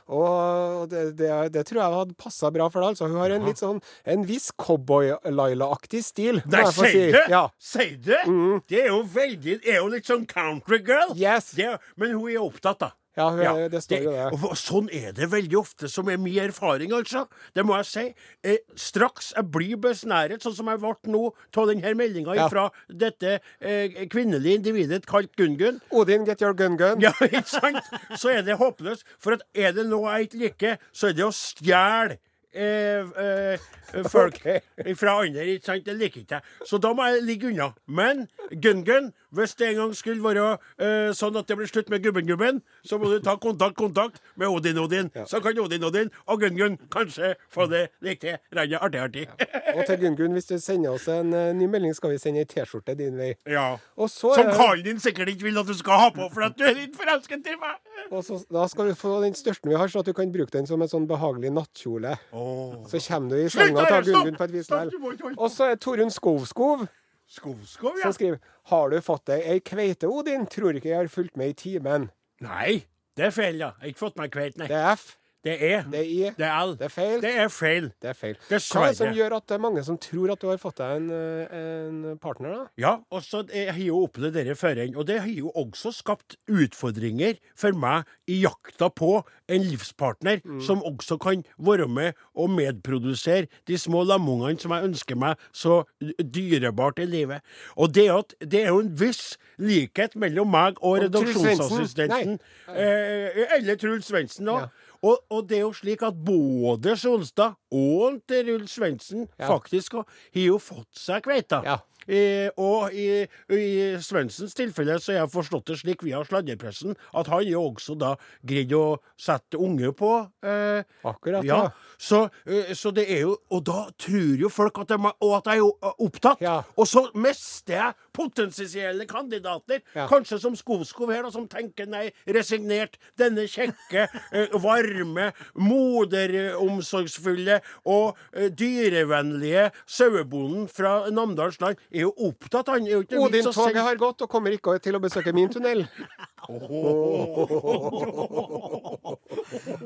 Og 0.08 0.88
det, 0.92 1.04
det, 1.18 1.30
det 1.54 1.66
tror 1.68 1.82
jeg 1.82 1.98
hadde 1.98 2.18
passa 2.20 2.50
bra 2.54 2.70
for 2.72 2.80
deg. 2.80 2.94
Altså, 2.94 3.10
hun 3.10 3.20
har 3.20 3.34
en 3.36 3.48
litt 3.48 3.60
sånn 3.60 3.82
en 4.08 4.24
viss 4.28 4.50
cowboy-Laila-aktig 4.60 6.00
stil. 6.14 6.42
Nei, 6.46 6.64
si. 6.70 6.88
sier 6.94 7.12
du? 7.18 7.22
Ja. 7.34 7.44
Sier 7.58 7.96
du? 7.98 8.60
Det 8.70 8.84
er 8.86 8.92
jo 8.94 9.02
veldig 9.14 9.60
er 9.66 9.80
jo 9.82 9.88
litt 9.92 10.06
sånn 10.10 10.26
country 10.30 10.78
girl. 10.86 11.14
Yes. 11.18 11.52
Det, 11.58 11.66
er- 11.74 11.80
men 11.98 12.14
hun 12.16 12.30
er 12.30 12.44
opptatt, 12.44 12.78
da. 12.86 12.92
Ja, 13.14 13.28
hun- 13.30 13.68
det 13.70 13.78
står 13.84 14.00
jo 14.02 14.10
det. 14.10 14.22
Og, 14.34 14.44
og 14.50 14.56
sånn 14.58 14.88
er 14.90 15.12
det 15.14 15.28
veldig 15.30 15.54
ofte, 15.60 15.86
som 15.88 16.08
er 16.10 16.16
min 16.18 16.34
erfaring, 16.48 16.90
altså. 16.96 17.28
Det 17.54 17.62
må 17.62 17.76
jeg 17.78 17.86
si. 17.86 18.02
Eh, 18.42 18.56
straks 18.74 19.28
jeg 19.36 19.46
blir 19.54 19.76
besnæret, 19.78 20.42
sånn 20.42 20.56
som 20.56 20.66
jeg 20.72 20.80
ble 20.82 20.94
nå 21.14 21.20
av 21.56 21.68
denne 21.70 21.92
meldinga 21.94 22.34
Ja. 22.34 22.48
fra 22.50 22.64
dette 22.90 23.36
eh, 23.62 24.00
kvinnelige 24.10 24.58
individet 24.58 25.06
kalt 25.06 25.30
Gun-Gun 25.38 25.78
Odin, 25.92 26.24
get 26.26 26.42
your 26.42 26.54
gun-gun. 26.58 26.98
Ja, 27.06 27.12
ikke 27.22 27.46
sant? 27.46 27.78
Så 28.18 28.34
er 28.34 28.42
det 28.42 28.58
håpløst. 28.58 29.06
For 29.22 29.38
at 29.38 29.46
er 29.54 29.70
det 29.78 29.86
noe 29.86 30.10
jeg 30.18 30.26
ikke 30.32 30.42
liker, 30.48 30.78
så 30.92 31.12
er 31.12 31.18
det 31.20 31.28
å 31.28 31.30
stjele 31.34 32.18
eh, 32.54 33.58
eh, 33.94 34.06
folk 34.10 34.38
okay. 34.40 34.60
fra 34.96 35.18
andre. 35.22 35.46
ikke 35.46 35.66
sant? 35.66 35.86
Det 35.86 35.96
liker 35.98 36.22
ikke 36.22 36.38
jeg. 36.38 36.42
Så 36.66 36.78
da 36.82 36.92
må 36.96 37.06
jeg 37.10 37.22
ligge 37.26 37.50
unna. 37.52 37.70
Men 37.86 38.26
Gun-Gun, 38.50 39.12
hvis 39.36 39.54
det 39.58 39.68
en 39.70 39.80
gang 39.82 39.94
skulle 39.96 40.24
være 40.24 40.46
uh, 40.56 41.10
sånn 41.16 41.36
at 41.40 41.48
det 41.48 41.56
blir 41.58 41.70
slutt 41.70 41.90
med 41.92 42.04
Gubben-Gubben, 42.04 42.60
så 42.86 42.98
må 43.00 43.10
du 43.12 43.18
ta 43.24 43.36
kontakt 43.40 43.76
kontakt 43.78 44.20
med 44.40 44.48
Odin-Odin. 44.48 45.10
Så 45.26 45.40
kan 45.44 45.58
Odin-Odin 45.58 46.10
og 46.26 46.40
Gun-Gun 46.42 46.78
kanskje 46.92 47.34
få 47.52 47.66
det 47.70 47.88
riktig. 48.04 48.36
Randet 48.54 48.80
artig-artig. 48.82 49.26
Og 49.74 49.82
til 49.86 50.00
Gunn-Gunn, 50.02 50.32
hvis 50.36 50.50
du 50.50 50.56
sender 50.58 50.94
oss 50.94 51.08
en 51.10 51.34
uh, 51.34 51.52
ny 51.56 51.68
melding, 51.70 51.94
skal 51.96 52.14
vi 52.14 52.20
sende 52.22 52.44
ei 52.44 52.48
T-skjorte 52.48 52.96
din 52.98 53.18
vei. 53.18 53.32
Ja. 53.50 53.74
Så, 53.96 54.34
Som 54.34 54.50
Karl 54.54 54.84
din 54.84 55.00
sikkert 55.02 55.32
ikke 55.32 55.48
vil 55.48 55.58
at 55.60 55.68
du 55.68 55.74
skal 55.78 56.00
ha 56.06 56.10
på, 56.14 56.28
for 56.34 56.46
at 56.48 56.58
du 56.58 56.64
er 56.66 56.76
litt 56.78 56.96
forelsket 56.98 57.52
i 57.52 57.56
meg. 57.60 57.78
og 58.10 58.24
så, 58.24 58.40
da 58.52 58.66
skal 58.70 58.90
du 58.90 58.98
få 58.98 59.16
den 59.24 59.34
største 59.38 59.70
vi 59.70 59.78
har, 59.78 59.88
så 59.88 60.04
at 60.04 60.10
du 60.10 60.12
kan 60.16 60.32
bruke 60.32 60.52
den 60.54 60.68
som 60.70 60.82
en 60.82 60.90
sånn 60.90 61.08
behagelig 61.10 61.52
nattkjole. 61.54 62.16
Oh. 62.32 62.82
Så 62.90 63.00
kommer 63.08 63.34
du 63.34 63.44
i 63.44 63.48
senga 63.52 63.86
tar! 63.88 64.04
Gunn-Gunn 64.06 64.38
på 64.38 64.48
et 64.48 64.58
vis 64.58 64.70
likevel. 64.70 65.38
Og 65.38 65.48
så 65.52 65.72
er 65.72 65.80
Torunn 65.80 66.12
Skovskov 66.12 66.86
Skovskov, 67.26 67.96
ja. 67.98 68.08
som 68.08 68.12
skriver 68.16 68.38
Har 68.70 68.90
du 68.92 69.00
fått 69.04 69.26
deg 69.30 69.46
ei 69.48 69.60
kveite, 69.64 70.08
Odin? 70.10 70.46
Tror 70.50 70.76
ikke 70.76 70.90
jeg 70.90 70.98
har 70.98 71.12
fulgt 71.12 71.38
med 71.40 71.54
i 71.54 71.58
timen. 71.64 72.08
Nei, 72.44 72.84
det 73.16 73.28
er 73.30 73.34
feil, 73.34 73.60
ja. 73.62 73.72
Jeg 73.78 73.86
har 73.86 73.92
ikke 73.94 74.04
fått 74.04 74.18
meg 74.20 74.34
kveite, 74.34 74.60
nei. 74.60 74.68
Det 74.70 74.76
er 74.78 74.92
F. 74.92 75.14
Det 75.44 75.54
er 75.60 75.82
Det 75.90 76.00
er 76.00 76.08
I. 76.08 76.20
Det 76.38 76.46
er 76.46 76.64
L. 76.64 76.72
Det 76.78 76.86
er 76.88 76.92
feil. 76.92 77.18
Det 77.20 77.32
er 77.36 77.48
feil. 77.52 77.88
Det 78.00 78.08
er 78.10 78.16
feil. 78.16 78.36
Hva 78.48 78.84
er 78.86 78.94
det 78.94 78.96
som 78.96 79.12
gjør 79.12 79.36
at 79.36 79.46
det 79.50 79.56
er 79.58 79.62
mange 79.62 79.84
som 79.84 79.98
tror 80.00 80.32
at 80.32 80.40
du 80.40 80.48
har 80.48 80.60
fått 80.62 80.78
deg 80.80 80.96
en, 80.96 81.10
eh, 81.12 81.56
en 81.60 82.18
partner, 82.22 82.54
da? 82.54 82.64
Ja, 82.80 82.94
og 83.10 83.22
så 83.26 83.42
har 83.52 83.76
jeg 83.76 83.88
jo 83.88 84.00
opplevd 84.06 84.38
dette 84.38 84.56
før, 84.56 84.80
og 84.96 85.06
det 85.06 85.20
har 85.20 85.28
jo 85.28 85.52
også 85.54 85.92
skapt 85.92 86.38
utfordringer 86.48 87.36
for 87.54 87.76
meg 87.76 88.08
i 88.26 88.40
jakta 88.42 88.88
på 88.88 89.22
en 89.52 89.66
livspartner 89.68 90.40
som 90.64 90.80
også 90.82 91.18
kan 91.20 91.44
være 91.58 91.88
med 91.88 92.14
og 92.34 92.50
medprodusere 92.50 93.46
de 93.68 93.78
små 93.78 94.02
lamungene 94.08 94.58
som 94.60 94.72
jeg 94.72 94.88
ønsker 94.88 95.18
meg 95.20 95.36
så 95.52 95.82
dyrebart 96.00 96.98
i 96.98 97.06
livet. 97.06 97.44
Og 97.76 97.92
det, 97.94 98.08
at, 98.10 98.34
det 98.40 98.64
er 98.64 98.72
jo 98.72 98.80
en 98.80 98.94
viss 98.98 99.36
likhet 99.60 100.16
mellom 100.16 100.48
meg 100.50 100.80
og 100.80 101.02
redaksjonsassistenten. 101.04 102.40
Eh, 102.68 103.44
eller 103.58 103.76
Truls 103.76 104.08
Svendsen, 104.08 104.48
da. 104.48 104.64
Ja. 104.64 104.83
Og, 105.04 105.20
og 105.30 105.48
det 105.50 105.58
er 105.60 105.66
jo 105.66 105.72
slik 105.76 106.02
at 106.06 106.16
både 106.24 106.96
Solstad 106.96 107.58
og 107.74 108.22
Rull 108.30 108.68
Svendsen 108.70 109.26
Ja. 109.38 109.48
faktisk 109.50 109.98
har 110.00 110.06
jo 110.38 110.58
fått 110.62 110.88
seg 110.96 111.26
kveita. 111.26 111.60
Ja. 111.66 111.80
I, 112.04 112.50
og 112.60 112.92
i, 112.92 113.24
i 113.48 113.60
Svendsens 114.04 114.52
tilfelle 114.52 114.98
så 115.00 115.14
har 115.14 115.22
jeg 115.22 115.30
forstått 115.32 115.70
det 115.70 115.78
slik 115.80 116.02
via 116.04 116.18
sladrepressen 116.28 116.92
at 117.16 117.30
han 117.32 117.46
jo 117.48 117.62
også 117.70 117.96
da 117.96 118.10
greid 118.44 118.74
å 118.76 118.98
sette 119.16 119.56
unge 119.56 119.88
på. 119.96 120.10
Eh, 120.44 120.84
Akkurat, 121.08 121.46
ja. 121.48 121.62
ja. 121.64 121.96
Så, 121.96 122.26
eh, 122.44 122.74
så 122.76 122.92
det 122.92 123.06
er 123.08 123.22
jo 123.24 123.38
Og 123.54 123.62
da 123.64 123.86
tror 123.96 124.36
jo 124.36 124.50
folk 124.52 124.82
at, 124.82 124.92
de, 124.92 124.98
og 125.24 125.32
at 125.38 125.48
jeg 125.54 125.62
er 125.64 125.88
eh, 125.88 125.96
opptatt. 126.04 126.44
Ja. 126.44 126.58
Og 126.76 126.88
så 126.90 127.06
mister 127.16 127.78
jeg 127.78 128.03
potensielle 128.14 129.06
kandidater. 129.10 129.82
Ja. 129.94 130.06
Kanskje 130.10 130.38
som 130.42 130.56
Skovskov 130.56 131.12
her, 131.12 131.22
da, 131.26 131.30
som 131.34 131.48
tenker 131.50 131.86
nei, 131.90 132.06
resignert. 132.30 132.98
Denne 133.18 133.46
kjekke, 133.50 134.06
eh, 134.36 134.54
varme, 134.62 135.32
moderomsorgsfulle 135.58 137.60
og 137.90 138.14
eh, 138.32 138.50
dyrevennlige 138.54 139.70
sauebonden 139.86 140.68
fra 140.72 141.10
Namdalsland 141.14 141.76
er 141.90 142.06
jo 142.06 142.14
opptatt. 142.30 142.68
Han 142.74 142.86
er 142.86 142.92
jo 142.98 143.02
ikke 143.06 143.22
Odin-toget 143.24 143.82
har 143.84 143.96
gått 144.00 144.24
og 144.24 144.30
kommer 144.30 144.50
ikke 144.54 144.78
til 144.84 144.94
å 144.96 145.02
besøke 145.02 145.34
min 145.36 145.50
tunnel. 145.52 145.80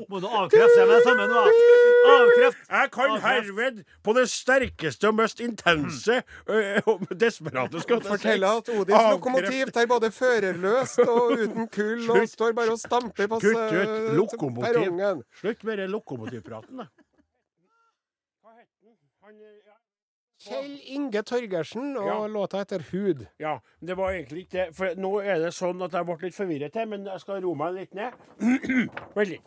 Må 0.09 0.19
du 0.19 0.27
avkrefte 0.27 0.79
med 0.83 0.91
det 0.91 1.03
samme 1.05 1.27
nå? 1.29 1.43
Avkreft! 2.13 2.57
Jeg 2.69 2.87
kan 2.91 3.13
herved 3.23 3.75
på 4.03 4.13
det 4.17 4.25
sterkeste 4.31 5.07
og 5.07 5.15
mest 5.21 5.39
intense 5.43 6.15
øh, 6.49 6.79
og 6.85 6.95
desperate 7.15 7.79
skal 7.83 8.03
jeg 8.03 8.18
Fortelle 8.19 8.51
at 8.59 8.69
Odins 8.75 9.09
lokomotiv 9.15 9.71
tar 9.75 9.87
både 9.89 10.11
førerløst 10.11 10.99
og 11.05 11.33
uten 11.39 11.67
kull, 11.73 12.03
og 12.11 12.27
står 12.29 12.53
bare 12.57 12.75
og 12.75 12.79
stamper 12.81 13.27
på 13.31 13.39
perrongen. 13.43 15.23
Slutt 15.41 15.63
med 15.63 15.77
den 15.83 15.93
lokomotivpraten, 15.95 16.83
da. 16.83 16.89
Kjell 20.39 20.77
Inge 20.95 21.19
Torgersen 21.27 21.97
og 21.99 22.05
Ja. 22.07 22.27
låta 22.31 22.61
etter 22.61 22.79
Hud. 22.91 23.25
Ja, 23.39 23.59
det 23.83 23.97
var 23.97 24.11
egentlig 24.13 24.45
ikke 24.47 24.51
det. 24.67 24.75
For 24.75 24.95
nå 24.95 25.19
er 25.21 25.39
det 25.43 25.51
sånn 25.53 25.83
at 25.83 25.91
jeg 25.91 26.05
ble 26.07 26.15
litt 26.21 26.33
forvirret 26.37 26.73
her, 26.79 26.85
men 26.85 27.03
jeg 27.05 27.19
skal 27.19 27.41
roe 27.43 27.55
meg 27.55 27.73
litt 27.75 27.93
ned. 27.93 28.13
Veldig. 29.19 29.39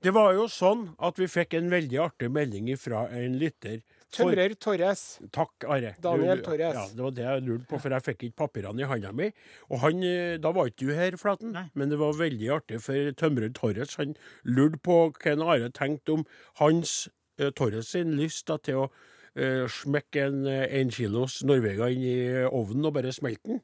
Det 0.00 0.12
var 0.14 0.32
jo 0.34 0.44
sånn 0.46 0.94
at 1.02 1.16
vi 1.18 1.26
fikk 1.26 1.54
en 1.58 1.68
veldig 1.72 1.98
artig 1.98 2.30
melding 2.30 2.70
fra 2.78 3.08
en 3.10 3.34
lytter. 3.40 3.80
Tømrer 4.14 4.54
Torres. 4.56 5.02
Takk, 5.34 5.66
Are. 5.68 5.90
Daniel 6.00 6.40
Torres. 6.44 6.76
Ja, 6.76 6.84
det 6.96 7.04
var 7.04 7.12
det 7.16 7.24
jeg 7.26 7.42
lurte 7.44 7.66
på, 7.68 7.80
for 7.82 7.92
jeg 7.92 8.04
fikk 8.06 8.24
ikke 8.28 8.38
papirene 8.46 8.84
i 8.84 8.88
handa 8.88 9.12
mi. 9.12 9.28
Og 9.68 9.82
han, 9.82 10.02
eh, 10.02 10.38
Da 10.38 10.52
var 10.52 10.70
ikke 10.70 10.86
du 10.88 10.94
her, 10.96 11.16
Flaten, 11.20 11.52
Nei. 11.52 11.66
men 11.74 11.90
det 11.90 11.98
var 11.98 12.16
veldig 12.16 12.48
artig, 12.56 12.80
for 12.80 13.12
tømrer 13.12 13.52
Torres 13.52 13.96
han 13.96 14.16
lurte 14.44 14.80
på 14.80 15.12
hva 15.12 15.36
Are 15.44 15.68
tenkte 15.70 16.16
om 16.16 16.24
hans 16.58 17.08
eh, 17.38 17.50
Torres 17.50 17.92
sin 17.92 18.16
lyst 18.16 18.46
da, 18.48 18.56
til 18.56 18.86
å 18.86 18.90
eh, 19.36 19.68
smekke 19.68 20.24
en 20.24 20.46
en 20.46 20.90
kilos 20.90 21.42
Norvega 21.44 21.90
inn 21.92 22.02
i 22.02 22.18
ovnen 22.48 22.86
og 22.88 22.94
bare 22.94 23.12
smelte 23.12 23.44
den 23.44 23.60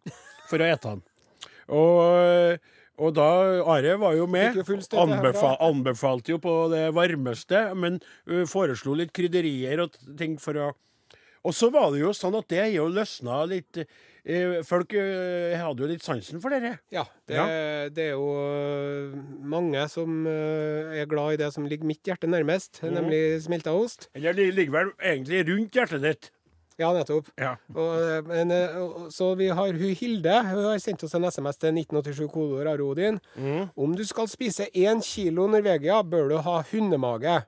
for 0.50 0.58
å 0.60 0.68
ete 0.68 0.92
den. 0.92 1.02
Og, 1.72 2.60
og 2.98 3.14
da 3.16 3.28
Are 3.74 3.96
var 4.00 4.14
jo 4.14 4.28
med. 4.30 4.54
Fikk 4.54 4.74
jo 4.76 5.02
Anbefa, 5.02 5.56
anbefalte 5.64 6.34
jo 6.34 6.40
på 6.42 6.54
det 6.72 6.86
varmeste, 6.94 7.66
men 7.78 8.00
uh, 8.30 8.44
foreslo 8.50 8.96
litt 8.98 9.14
krydderier 9.16 9.82
og 9.84 9.98
ting 10.18 10.38
for 10.42 10.60
å 10.60 10.72
Og 11.44 11.52
så 11.52 11.68
var 11.68 11.90
det 11.92 12.00
jo 12.00 12.12
sånn 12.16 12.38
at 12.38 12.48
det 12.48 12.68
jo 12.76 12.88
løsna 12.88 13.44
litt 13.50 13.84
Folk 14.64 14.94
hadde 14.96 15.82
jo 15.84 15.86
litt 15.90 16.00
sansen 16.00 16.40
for 16.40 16.48
dere. 16.48 16.78
Ja, 16.88 17.02
det, 17.28 17.34
Ja. 17.36 17.42
det 17.92 18.06
er 18.06 18.14
jo 18.14 18.30
mange 19.44 19.82
som 19.92 20.24
er 20.24 21.04
glad 21.10 21.34
i 21.34 21.40
det 21.42 21.50
som 21.52 21.66
ligger 21.68 21.84
mitt 21.84 22.08
hjerte 22.08 22.30
nærmest, 22.32 22.80
mm. 22.80 22.88
nemlig 22.94 23.20
smelta 23.44 23.74
ost. 23.76 24.08
Eller 24.16 24.32
det 24.32 24.46
ligger 24.56 24.78
vel 24.78 24.94
egentlig 24.96 25.42
rundt 25.50 25.76
hjertet 25.76 26.00
ditt. 26.06 26.30
Ja, 26.78 26.90
nettopp. 26.93 27.28
Ja. 27.38 27.54
Og, 27.75 28.02
øh, 28.02 28.26
men, 28.26 28.50
øh, 28.50 29.11
så 29.11 29.35
vi 29.38 29.47
har 29.47 29.73
hun 29.73 29.95
Hilde. 29.95 30.43
Hun 30.43 30.64
har 30.64 30.78
sendt 30.78 31.04
oss 31.04 31.14
en 31.14 31.31
SMS 31.31 31.57
til 31.62 31.75
1987 31.75 32.31
kodeord 32.33 32.66
av 32.66 32.81
rodin. 32.81 33.21
Mhm. 33.37 33.69
Om 33.76 33.97
du 33.97 34.04
skal 34.04 34.28
spise 34.28 34.66
én 34.75 35.02
kilo 35.02 35.47
Norvegia, 35.47 36.02
bør 36.02 36.28
du 36.28 36.37
ha 36.37 36.62
hundemage. 36.73 37.43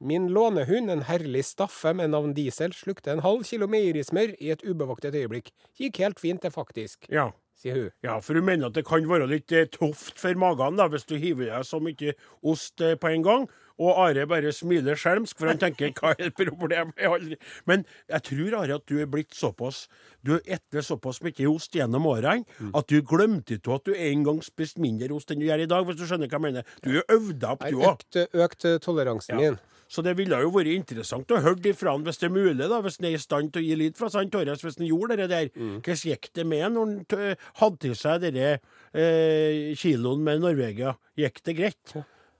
Min 0.00 0.28
lånehund, 0.28 0.90
en 0.90 1.02
herlig 1.08 1.44
staffe 1.44 1.94
med 1.94 2.10
navn 2.12 2.34
Diesel, 2.36 2.74
slukte 2.76 3.14
en 3.14 3.22
halv 3.24 3.44
kilo 3.48 3.66
meierismør 3.66 4.34
i 4.40 4.50
et 4.52 4.64
ubevoktet 4.66 5.14
øyeblikk. 5.14 5.48
Gikk 5.78 6.02
helt 6.02 6.20
fint, 6.20 6.42
det, 6.42 6.52
faktisk, 6.52 7.06
ja. 7.08 7.30
Sier 7.56 7.74
hun. 7.80 7.90
Ja, 8.04 8.18
for 8.20 8.34
hun 8.38 8.44
mener 8.44 8.66
at 8.70 8.74
det 8.78 8.84
kan 8.88 9.06
være 9.08 9.26
litt 9.30 9.52
eh, 9.52 9.66
tøft 9.72 10.18
for 10.20 10.34
magen 10.40 10.76
da, 10.76 10.88
hvis 10.92 11.06
du 11.08 11.16
hiver 11.20 11.46
i 11.48 11.52
deg 11.54 11.64
så 11.68 11.80
mye 11.82 12.12
ost 12.44 12.80
eh, 12.84 12.94
på 13.00 13.08
en 13.12 13.24
gang. 13.26 13.48
Og 13.76 13.92
Are 14.00 14.22
bare 14.24 14.48
smiler 14.56 14.96
skjelmsk, 14.96 15.36
for 15.36 15.50
han 15.50 15.58
tenker 15.60 15.90
'hva 15.92 16.14
er 16.18 16.30
problemet?' 16.32 16.96
Jeg. 16.96 17.36
Men 17.66 17.84
jeg 18.08 18.22
tror, 18.24 18.54
Are, 18.62 18.74
at 18.80 18.86
du 18.88 18.98
er 19.02 19.06
blitt 19.06 19.34
såpass 19.36 19.86
Du 20.24 20.38
etter 20.46 20.80
såpass 20.80 21.20
mye 21.22 21.44
ost 21.52 21.72
gjennom 21.76 22.06
årene 22.08 22.44
at 22.74 22.86
du 22.88 23.02
glemte 23.02 23.60
av 23.68 23.74
at 23.74 23.84
du 23.84 23.92
en 23.94 24.24
gang 24.24 24.40
spiste 24.42 24.80
mindre 24.80 25.12
ost 25.14 25.30
enn 25.30 25.38
du 25.40 25.46
gjør 25.46 25.60
i 25.62 25.66
dag, 25.66 25.84
hvis 25.84 25.96
du 26.00 26.06
skjønner 26.06 26.26
hva 26.26 26.40
jeg 26.40 26.40
mener. 26.40 26.64
Du 26.82 27.02
øvde 27.08 27.44
opp, 27.52 27.62
Jeg 27.62 27.72
du 27.72 27.80
har 27.80 27.92
òg. 27.94 28.00
økt, 28.00 28.34
økt 28.34 28.80
toleransen 28.82 29.38
Ja. 29.38 29.50
min. 29.50 29.58
Så 29.88 30.02
det 30.02 30.16
ville 30.18 30.40
jo 30.42 30.50
vært 30.54 30.72
interessant 30.74 31.30
å 31.30 31.42
høre 31.44 31.70
ifra 31.70 31.94
han 31.94 32.06
hvis 32.06 32.18
det 32.22 32.28
er 32.30 32.34
mulig, 32.34 32.66
da, 32.66 32.80
hvis 32.82 32.98
han 33.00 33.08
er 33.10 33.14
i 33.18 33.22
stand 33.22 33.52
til 33.54 33.62
å 33.62 33.66
gi 33.68 33.78
lyd 33.78 33.98
fra 33.98 34.10
seg, 34.10 34.24
han 34.24 34.34
Torres, 34.34 34.64
hvis 34.64 34.80
han 34.80 34.88
gjorde 34.88 35.20
det 35.22 35.30
der. 35.30 35.52
Mm. 35.54 35.78
Hvordan 35.78 36.10
gikk 36.10 36.32
det 36.34 36.46
med 36.46 36.66
når 36.74 36.90
han 36.90 37.38
hadde 37.62 37.82
til 37.86 37.96
seg 37.98 38.26
denne 38.26 38.50
eh, 38.56 39.72
kiloen 39.78 40.26
med 40.26 40.42
Norvegia? 40.42 40.96
Gikk 41.18 41.42
det 41.46 41.58
greit? 41.60 41.96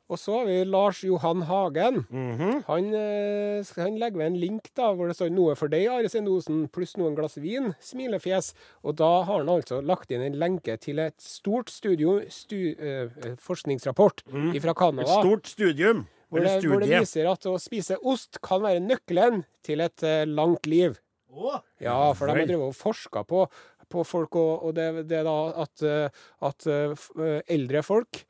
Og 0.06 0.20
så 0.22 0.36
har 0.36 0.44
vi 0.46 0.60
Lars 0.64 1.00
Johan 1.02 1.42
Hagen. 1.48 2.04
Mhm. 2.10 2.62
Han, 2.68 2.94
eh, 2.94 3.64
han 3.76 3.98
legger 3.98 4.18
ved 4.18 4.26
en 4.26 4.38
link 4.38 4.68
da, 4.76 4.92
hvor 4.94 5.08
det 5.08 5.16
står 5.16 5.30
'noe 5.34 5.56
for 5.56 5.66
deg, 5.68 5.88
Are 5.88 6.08
Sendosen', 6.08 6.68
pluss 6.70 6.96
noen 6.96 7.16
glass 7.16 7.36
vin, 7.36 7.74
smilefjes. 7.80 8.54
Og 8.84 8.96
da 8.96 9.24
har 9.24 9.38
han 9.38 9.48
altså 9.48 9.82
lagt 9.82 10.10
inn 10.10 10.22
en 10.22 10.38
lenke 10.38 10.78
til 10.78 11.00
et 11.00 11.18
stort 11.18 11.70
studio, 11.70 12.20
stu, 12.28 12.76
eh, 12.78 13.08
forskningsrapport 13.36 14.22
fra 14.62 14.92
Et 15.00 15.08
stort 15.08 15.46
studium. 15.48 16.06
Hvor 16.28 16.42
det, 16.42 16.54
hvor 16.66 16.82
det 16.82 16.90
viser 16.90 17.28
at 17.30 17.46
å 17.46 17.54
spise 17.62 17.98
ost 18.02 18.40
kan 18.44 18.64
være 18.64 18.82
nøkkelen 18.82 19.44
til 19.66 19.82
et 19.84 20.02
eh, 20.06 20.24
langt 20.26 20.66
liv. 20.66 20.96
Oh. 21.30 21.60
Ja, 21.82 22.12
for 22.16 22.26
de 22.26 22.34
har 22.34 22.48
drevet 22.48 22.72
og 22.72 22.76
forska 22.78 23.22
på, 23.28 23.44
på 23.92 24.02
folk, 24.08 24.38
og, 24.40 24.66
og 24.66 24.74
det, 24.78 25.06
det 25.10 25.20
er 25.20 25.28
da 25.28 25.36
at, 25.66 25.84
eh, 25.86 26.24
at 26.48 26.66
eh, 26.72 27.06
eldre 27.54 27.84
folk 27.86 28.24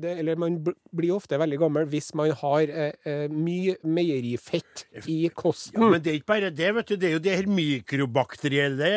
det, 0.00 0.12
eller 0.20 0.38
man 0.40 0.54
blir 0.64 1.12
ofte 1.14 1.36
veldig 1.40 1.58
gammel 1.60 1.86
hvis 1.92 2.08
man 2.16 2.30
har 2.40 2.62
eh, 2.72 2.92
eh, 3.04 3.24
mye 3.28 3.74
meierifett 3.84 4.86
i 5.10 5.28
kosten. 5.36 5.76
Ja, 5.82 5.90
men 5.92 6.00
det 6.04 6.12
er 6.12 6.18
ikke 6.20 6.30
bare 6.32 6.50
det, 6.54 6.70
vet 6.78 6.88
du. 6.88 6.96
Det 6.96 7.08
er 7.10 7.16
jo 7.18 7.22
de 7.24 7.34
her 7.36 7.48
mikrobakterielle 7.50 8.90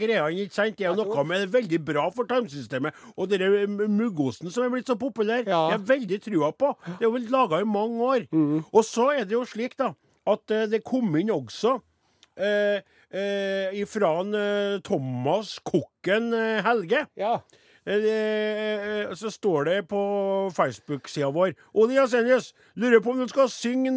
greiene. 0.00 0.44
ikke 0.46 0.54
sant? 0.56 0.76
Det 0.78 0.86
er 0.86 0.94
jo 0.94 1.04
noe 1.04 1.24
med 1.28 1.44
er 1.44 1.52
veldig 1.52 1.80
bra 1.84 2.06
for 2.14 2.28
tarmsystemet. 2.30 2.96
Og 3.16 3.28
denne 3.30 3.66
muggosten 3.90 4.50
som 4.52 4.64
er 4.66 4.72
blitt 4.74 4.88
så 4.90 4.96
populær, 5.00 5.44
Ja. 5.46 5.68
jeg 5.70 5.78
har 5.78 5.86
veldig 5.92 6.20
trua 6.24 6.52
på. 6.52 6.74
Det 6.98 7.06
er 7.06 7.10
jo 7.10 7.22
laga 7.30 7.60
i 7.60 7.68
mange 7.68 8.00
år. 8.00 8.26
Og 8.72 8.84
så 8.84 9.10
er 9.18 9.24
det 9.24 9.36
jo 9.36 9.44
slik, 9.44 9.76
da, 9.76 9.92
at 10.26 10.50
eh, 10.50 10.66
det 10.70 10.82
kom 10.84 11.14
inn 11.16 11.30
også 11.32 11.80
eh, 12.40 12.80
eh, 13.12 13.72
ifra 13.80 14.20
en, 14.20 14.34
eh, 14.34 14.78
Thomas 14.86 15.58
Kokken 15.64 16.32
eh, 16.34 16.62
Helge. 16.62 17.06
Ja. 17.18 17.40
Eh, 17.86 17.94
eh, 17.94 19.14
så 19.14 19.30
står 19.30 19.64
det 19.64 19.76
på 19.88 20.00
Facebook-sida 20.52 21.30
vår 21.32 21.54
Odin 21.72 21.96
Jensenius, 21.96 22.52
lurer 22.76 23.00
på 23.00 23.14
om 23.14 23.22
du 23.22 23.28
skal 23.28 23.48
synge 23.48 23.94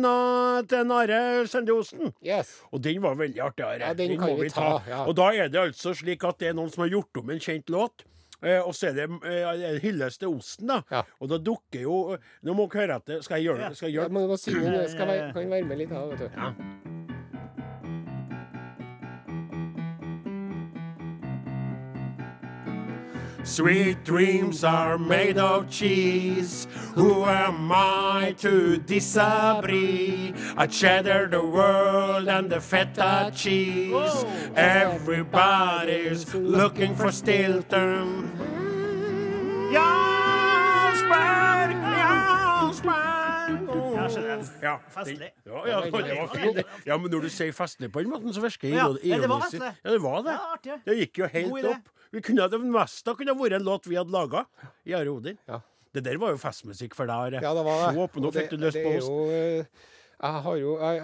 til 0.72 0.94
Are 0.96 1.48
Sendeosen? 1.48 2.14
Yes. 2.24 2.56
Og 2.72 2.84
den 2.84 3.02
var 3.04 3.20
veldig 3.20 3.44
artig. 3.44 3.68
Ja, 3.82 3.94
den 3.94 4.18
kan 4.20 4.40
vi 4.40 4.50
ta, 4.50 4.80
ja. 4.88 5.04
Og 5.04 5.18
da 5.20 5.34
er 5.36 5.52
det 5.52 5.60
altså 5.60 5.94
slik 5.94 6.24
at 6.24 6.40
det 6.40 6.54
er 6.54 6.58
noen 6.58 6.72
som 6.72 6.86
har 6.86 6.94
gjort 6.96 7.24
om 7.24 7.30
en 7.30 7.44
kjent 7.44 7.70
låt. 7.70 8.06
Eh, 8.44 8.60
og 8.60 8.76
så 8.76 8.90
er 8.92 8.98
det 8.98 9.10
eh, 9.28 9.68
en 9.74 9.80
hyllest 9.84 10.20
til 10.24 10.32
osten, 10.32 10.68
da. 10.68 10.82
Ja. 10.92 11.04
Og 11.20 11.32
da 11.32 11.40
dukker 11.40 11.86
jo 11.86 12.00
Nå 12.44 12.56
må 12.56 12.68
dere 12.68 12.84
høre 12.84 12.98
etter. 13.00 13.22
Skal 13.24 13.40
jeg 13.40 13.52
gjøre 13.52 13.70
det? 13.70 13.78
Skal 13.80 13.92
jeg 13.92 14.00
gjøre 14.00 14.10
det? 14.10 14.18
men 14.20 14.28
gå 14.32 14.42
synge, 14.42 14.90
skal 14.92 15.08
være, 15.12 15.30
kan 15.36 15.56
være 15.58 15.70
med 15.70 15.84
litt 15.84 15.96
da, 15.96 16.04
vet 16.12 16.26
du. 16.26 16.28
Ja. 16.36 16.92
Sweet 23.44 24.04
dreams 24.06 24.64
are 24.64 24.98
made 24.98 25.38
of 25.38 25.70
cheese. 25.70 26.66
Who 26.96 27.26
am 27.26 27.72
I 27.74 28.34
to 28.40 28.78
disagree? 28.78 30.34
I 30.58 30.66
cheddar 30.68 31.28
the 31.28 31.42
world 31.46 32.28
and 32.30 32.50
the 32.50 32.62
feta 32.62 33.32
cheese. 33.36 34.26
Everybody's 34.56 36.34
looking 36.34 36.96
for 36.96 37.12
Stilton. 37.12 38.32
Jarlsberg, 39.74 41.72
Jarlsberg. 42.00 43.04
Ja. 43.94 44.10
Ja, 44.62 44.80
Festlig. 44.90 45.30
Ja, 45.46 45.68
ja, 45.68 45.82
det 45.82 45.92
var 45.92 46.28
fint. 46.36 46.58
Ja, 46.86 46.98
men 46.98 47.12
når 47.12 47.20
du 47.26 47.30
sier 47.32 47.52
festlig 47.56 47.92
på 47.92 48.00
den 48.04 48.10
måten, 48.12 48.34
så 48.36 48.42
virker 48.44 48.68
det 48.68 48.76
Ja, 48.78 48.88
ja, 49.04 49.18
det 49.22 49.30
var 49.30 49.38
ironisk. 49.38 49.52
festlig. 49.52 49.72
Ja, 49.84 49.92
det 49.92 50.02
var 50.02 50.22
det. 50.24 50.38
Det 50.86 50.98
gikk 50.98 51.18
jo 51.18 51.28
helt 51.34 51.66
opp. 51.72 51.90
Vi 52.14 52.22
kunne, 52.22 52.46
det 52.50 52.60
meste 52.62 53.16
kunne 53.18 53.34
vært 53.40 53.56
en 53.58 53.66
låt 53.66 53.88
vi 53.90 53.98
hadde 53.98 54.14
laga 54.14 54.46
i 54.86 54.94
Are 54.94 55.10
Odin. 55.10 55.38
Ja. 55.50 55.60
Det 55.94 56.04
der 56.06 56.18
var 56.22 56.34
jo 56.34 56.38
festmusikk 56.42 56.96
for 56.98 57.10
deg, 57.10 57.16
Are. 57.34 57.42
Ja, 57.42 57.54
det 57.58 57.64
var 57.66 57.94
det. 57.94 58.22
Nå 58.22 58.32
fikk 58.34 58.50
du 58.54 58.58
lyst 58.62 58.78
på 58.82 58.96
oss. 58.98 59.10
eh, 59.30 59.66
Jeg 60.24 60.42
har 60.48 60.58
jo 60.58 60.76
jeg, 60.80 61.02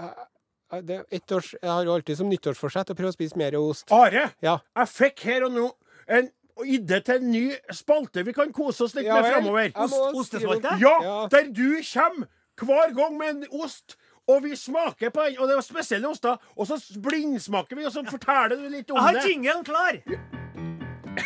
jeg, 0.72 0.86
det 0.86 0.96
er 1.00 1.06
ett 1.18 1.32
års, 1.36 1.52
jeg 1.62 1.70
har 1.70 1.84
jo 1.86 1.94
alltid 1.98 2.18
som 2.18 2.30
nyttårsforsett 2.30 2.92
å 2.94 2.96
prøve 2.98 3.10
å 3.14 3.18
spise 3.18 3.38
mer 3.42 3.58
ost. 3.60 3.92
Are, 3.92 4.30
Ja. 4.42 4.60
jeg 4.78 4.88
fikk 4.94 5.20
her 5.30 5.46
og 5.50 5.52
nå 5.58 5.72
en 6.08 6.30
idé 6.66 7.02
til 7.06 7.16
en 7.16 7.32
ny 7.32 7.44
spalte 7.74 8.24
vi 8.26 8.34
kan 8.34 8.52
kose 8.54 8.84
oss 8.86 8.94
litt 8.96 9.06
Ja 9.06 9.22
med 9.22 9.32
framover. 9.34 9.72
Ost, 9.76 10.16
ostespalte? 10.24 10.78
Ja, 10.82 10.96
Ja. 11.02 11.28
der 11.28 11.50
du 11.52 11.82
kommer 11.82 12.28
hver 12.60 12.94
gang 12.96 13.18
med 13.18 13.30
en 13.30 13.62
ost. 13.64 13.96
Og 14.30 14.44
vi 14.44 14.54
smaker 14.56 15.10
på 15.10 15.24
den, 15.26 15.40
og 15.42 15.48
det 15.50 15.56
er 15.58 15.62
spesielle 15.66 16.06
oster. 16.08 16.38
Og 16.56 16.68
så 16.68 16.78
blindsmaker 17.02 17.76
vi, 17.76 17.86
og 17.86 17.92
så 17.92 18.04
forteller 18.06 18.58
du 18.62 18.70
litt 18.70 18.92
om 18.92 18.98
det. 18.98 19.14
Jeg 19.16 19.22
har 19.22 19.28
jinglen 19.30 19.64
klar! 19.66 20.39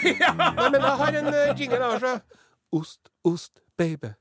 Nei, 0.58 0.70
men 0.70 0.82
jeg 0.82 0.98
har 1.02 1.08
en 1.20 1.28
uh, 1.28 1.60
jingle 1.60 1.78
her, 1.84 2.00
så. 2.00 2.20
Ost, 2.72 3.00
ost, 3.24 3.52
baby. 3.78 4.12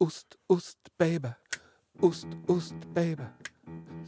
Ost, 0.00 0.36
ost, 0.48 0.78
baby. 0.98 1.32
Ost, 2.02 2.26
ost, 2.48 2.74
baby. 2.94 3.22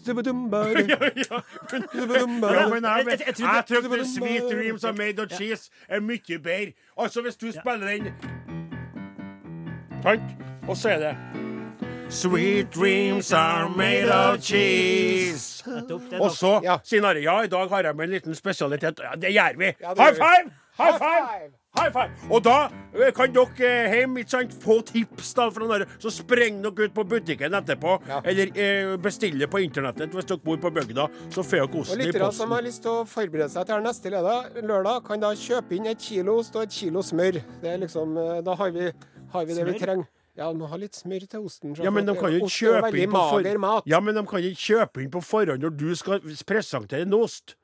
Zubadumba, 0.04 0.56
ja, 0.66 0.72
ja. 0.72 1.40
Men, 1.72 1.84
ja, 2.42 2.68
men 2.68 2.84
jeg, 2.84 3.06
Jeg- 3.06 3.06
jeg, 3.06 3.18
jeg- 3.18 3.34
jeg 3.38 3.64
jeg 3.68 3.82
trodde- 3.82 4.14
Sweet 4.16 4.42
Dreams 4.52 4.84
are 4.84 4.92
made 4.92 5.18
of 5.22 5.28
cheese 5.38 5.70
er 5.88 6.00
mye 6.00 6.38
bedre. 6.42 6.72
Altså, 6.98 7.22
hvis 7.22 7.36
du 7.36 7.50
spiller 7.52 7.86
den 7.88 8.12
Sant? 10.02 10.22
Og 10.68 10.76
så 10.76 10.88
er 10.88 10.98
det 10.98 11.16
Sweet 12.10 12.66
dreams 12.76 13.32
are 13.32 13.68
made 13.76 14.12
of 14.14 14.38
cheese. 14.40 15.64
Og 16.20 16.30
så 16.30 16.60
sier 16.84 17.00
Narja, 17.02 17.22
ja, 17.22 17.40
i 17.42 17.48
dag 17.50 17.68
har 17.68 17.82
jeg 17.82 17.96
med 17.96 18.04
en 18.04 18.10
liten 18.14 18.34
spesialitet. 18.34 19.00
Ja, 19.02 19.14
det 19.20 19.32
gjør 19.34 19.56
vi. 19.58 19.64
High 19.80 20.14
five! 20.14 20.52
High 20.76 20.98
five! 21.00 21.52
High 21.76 21.90
five! 21.92 22.10
Og 22.32 22.42
da 22.44 22.54
eh, 22.94 23.12
kan 23.16 23.32
dere 23.32 23.68
eh, 23.68 23.94
hjem 23.96 24.16
ikke 24.20 24.32
sant, 24.32 24.56
få 24.60 24.78
tips 24.84 25.32
da 25.36 25.46
fra 25.52 25.68
Are. 25.76 25.86
Så 26.02 26.12
spreng 26.12 26.58
dere 26.64 26.88
ut 26.88 26.94
på 26.96 27.04
butikken 27.08 27.56
etterpå, 27.58 27.96
Ja. 28.08 28.20
eller 28.24 28.52
eh, 28.52 28.96
bestill 29.00 29.38
det 29.40 29.48
på 29.52 29.60
internettet 29.64 30.12
hvis 30.16 30.28
dere 30.28 30.42
bor 30.44 30.60
på 30.60 30.72
bygda. 30.76 31.08
Så 31.32 31.44
får 31.44 31.56
dere 31.62 31.68
Og 31.70 31.78
osten 31.82 32.00
i 32.00 32.08
lyttere 32.10 32.30
som 32.36 32.52
har 32.52 32.64
lyst 32.66 32.82
til 32.84 32.92
å 32.92 33.06
forberede 33.08 33.48
seg 33.52 33.68
til 33.70 33.84
neste 33.84 34.12
lørdag, 34.12 34.60
lørdag, 34.62 35.02
kan 35.08 35.20
da 35.24 35.32
kjøpe 35.36 35.76
inn 35.78 35.88
et 35.92 35.98
kilo 35.98 36.38
ost 36.42 36.56
og 36.56 36.66
et 36.66 36.76
kilo 36.76 37.04
smør. 37.04 37.40
Det 37.62 37.72
er 37.72 37.80
liksom, 37.84 38.16
eh, 38.20 38.42
Da 38.46 38.54
har 38.54 38.70
vi, 38.70 38.92
har 39.32 39.44
vi 39.44 39.54
det 39.54 39.66
vi 39.66 39.78
trenger. 39.80 40.06
Ja, 40.36 40.52
du 40.52 40.58
må 40.60 40.68
ha 40.68 40.76
litt 40.76 40.92
smør 40.92 41.24
til 41.24 41.40
osten. 41.48 41.72
Ja, 41.80 41.90
men 41.90 42.04
de 42.04 42.12
kan 42.14 42.32
jo 42.32 42.44
ost. 42.44 42.60
Ja, 42.60 44.00
men 44.00 44.14
de 44.14 44.26
kan 44.28 44.44
ikke 44.44 44.60
kjøpe 44.60 45.00
inn 45.00 45.10
på 45.10 45.22
forhånd 45.24 45.64
når 45.64 45.72
du 45.80 45.94
skal 45.96 46.20
presentere 46.44 47.06
en 47.06 47.14
ost. 47.16 47.56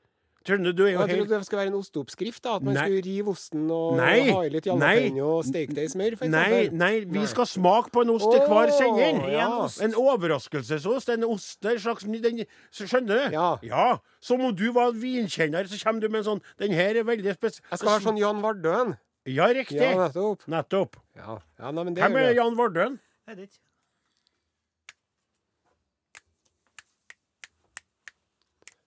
Skjønner 0.43 0.73
du, 0.73 0.73
du 0.75 0.83
er 0.83 0.91
jo 0.91 0.99
Jeg 0.99 1.07
helt 1.07 1.19
trodde 1.21 1.37
det 1.39 1.45
skulle 1.47 1.59
være 1.61 1.71
en 1.71 1.77
osteoppskrift. 1.79 2.43
da, 2.43 2.55
At 2.55 2.63
man 2.63 2.73
Nei. 2.73 2.83
skulle 2.83 3.03
rive 3.05 3.29
osten 3.31 3.71
og 3.71 3.95
Nei. 3.95 4.29
ha 4.29 4.41
i 4.43 4.49
litt 4.51 4.65
jalapeño 4.67 5.27
og 5.37 5.45
steke 5.47 5.73
det 5.77 5.85
i 5.87 5.91
smør, 5.93 6.17
for 6.19 6.27
Nei, 6.33 6.67
nei, 6.71 6.91
vi 7.07 7.23
skal 7.31 7.47
smake 7.47 7.93
på 7.95 8.03
en 8.03 8.09
ost 8.11 8.27
i 8.27 8.41
hver 8.43 8.73
sending. 8.75 9.21
ja. 9.31 9.47
En 9.87 9.95
overraskelsesost. 9.95 11.09
En 11.15 11.23
ost 11.23 11.65
en 11.65 11.79
slags 11.79 12.03
den, 12.03 12.43
Skjønner 12.75 13.31
du? 13.31 13.39
Ja. 13.69 13.97
Som 14.19 14.41
om 14.41 14.55
du 14.55 14.71
var 14.75 14.91
vinkjenner, 14.91 15.63
så 15.67 15.79
kommer 15.83 16.01
du 16.01 16.09
med 16.09 16.25
en 16.25 16.29
sånn 16.33 16.41
Den 16.59 16.71
her 16.71 16.95
er 16.99 17.03
veldig 17.03 17.33
spesiell. 17.39 17.63
Jeg 17.71 17.79
skal 17.79 17.89
ha 17.89 17.99
sånn 17.99 18.19
Jan 18.19 18.41
Vardøen. 18.43 18.97
Ja, 19.25 19.47
riktig. 19.47 19.79
Ja, 19.79 20.09
nettopp. 20.09 20.43
Nettopp. 20.51 20.97
Ja, 21.15 21.37
ja 21.59 21.71
nei, 21.71 21.83
men 21.83 21.93
det 21.95 22.03
Hvem 22.03 22.17
er. 22.19 22.33
Jan 22.35 22.57
Vardøen? 22.59 22.99
Jeg 23.27 23.37
vet 23.37 23.47
ikke. 23.47 23.59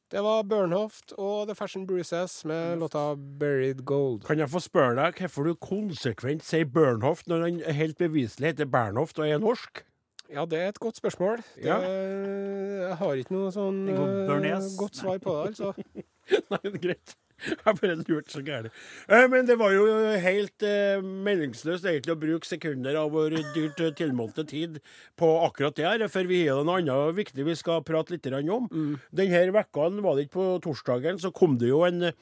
Det 0.07 0.21
var 0.23 0.45
Bernhoft 0.47 1.17
og 1.19 1.49
The 1.49 1.55
Fashion 1.59 1.87
Bruises 1.87 2.45
med 2.47 2.79
låta 2.79 3.17
'Buried 3.17 3.83
Gold'. 3.83 4.23
Kan 4.27 4.39
jeg 4.39 4.49
få 4.51 4.61
spørre 4.63 4.95
deg 4.95 5.19
hvorfor 5.19 5.49
du 5.49 5.55
konsekvent 5.59 6.45
sier 6.47 6.65
Bernhoft 6.65 7.27
når 7.27 7.43
han 7.43 7.59
helt 7.75 7.99
beviselig 7.99 8.53
heter 8.53 8.71
Bernhoft 8.71 9.19
og 9.19 9.27
er 9.27 9.43
norsk? 9.43 9.83
Ja, 10.31 10.45
det 10.47 10.61
er 10.61 10.69
et 10.69 10.79
godt 10.79 10.97
spørsmål. 10.97 11.43
Det, 11.57 11.65
Ja. 11.67 11.81
Jeg 11.81 12.97
har 12.97 13.19
ikke 13.19 13.35
noe 13.35 13.51
sånn 13.51 13.89
eh, 13.89 14.79
godt 14.79 14.95
svar 14.95 15.19
på 15.19 15.35
det, 15.35 15.47
altså. 15.51 15.73
Nei, 16.51 16.61
det 16.63 16.75
er 16.75 16.83
greit. 16.87 17.17
Jeg 17.67 17.77
bare 17.81 17.97
lurt 18.01 18.31
så 18.33 18.41
gærent. 18.45 18.73
Eh, 19.09 19.27
Men 19.33 19.47
det 19.49 19.59
var 19.61 19.75
jo 19.75 19.85
helt 20.23 20.65
eh, 20.67 21.03
meningsløst 21.05 21.85
egentlig 21.85 22.15
å 22.17 22.21
bruke 22.21 22.49
sekunder 22.49 22.97
av 23.01 23.13
vår 23.15 23.37
dyrt 23.55 23.83
eh, 23.85 23.93
tilmålte 23.99 24.47
tid 24.49 24.81
på 25.21 25.31
akkurat 25.45 25.77
det 25.77 25.87
her, 25.89 26.07
for 26.13 26.29
vi 26.31 26.45
har 26.49 26.65
noe 26.65 26.81
annet 26.81 27.17
viktig 27.19 27.45
vi 27.47 27.57
skal 27.59 27.85
prate 27.87 28.17
litt 28.17 28.27
om. 28.33 28.67
om. 28.71 28.97
Denne 29.13 29.47
vekka 29.53 29.91
var 30.01 30.17
det 30.17 30.27
ikke 30.27 30.39
på 30.41 30.49
torsdagen, 30.65 31.21
så 31.23 31.33
kom 31.35 31.59
det 31.61 31.69
jo 31.73 31.85
en 31.89 32.13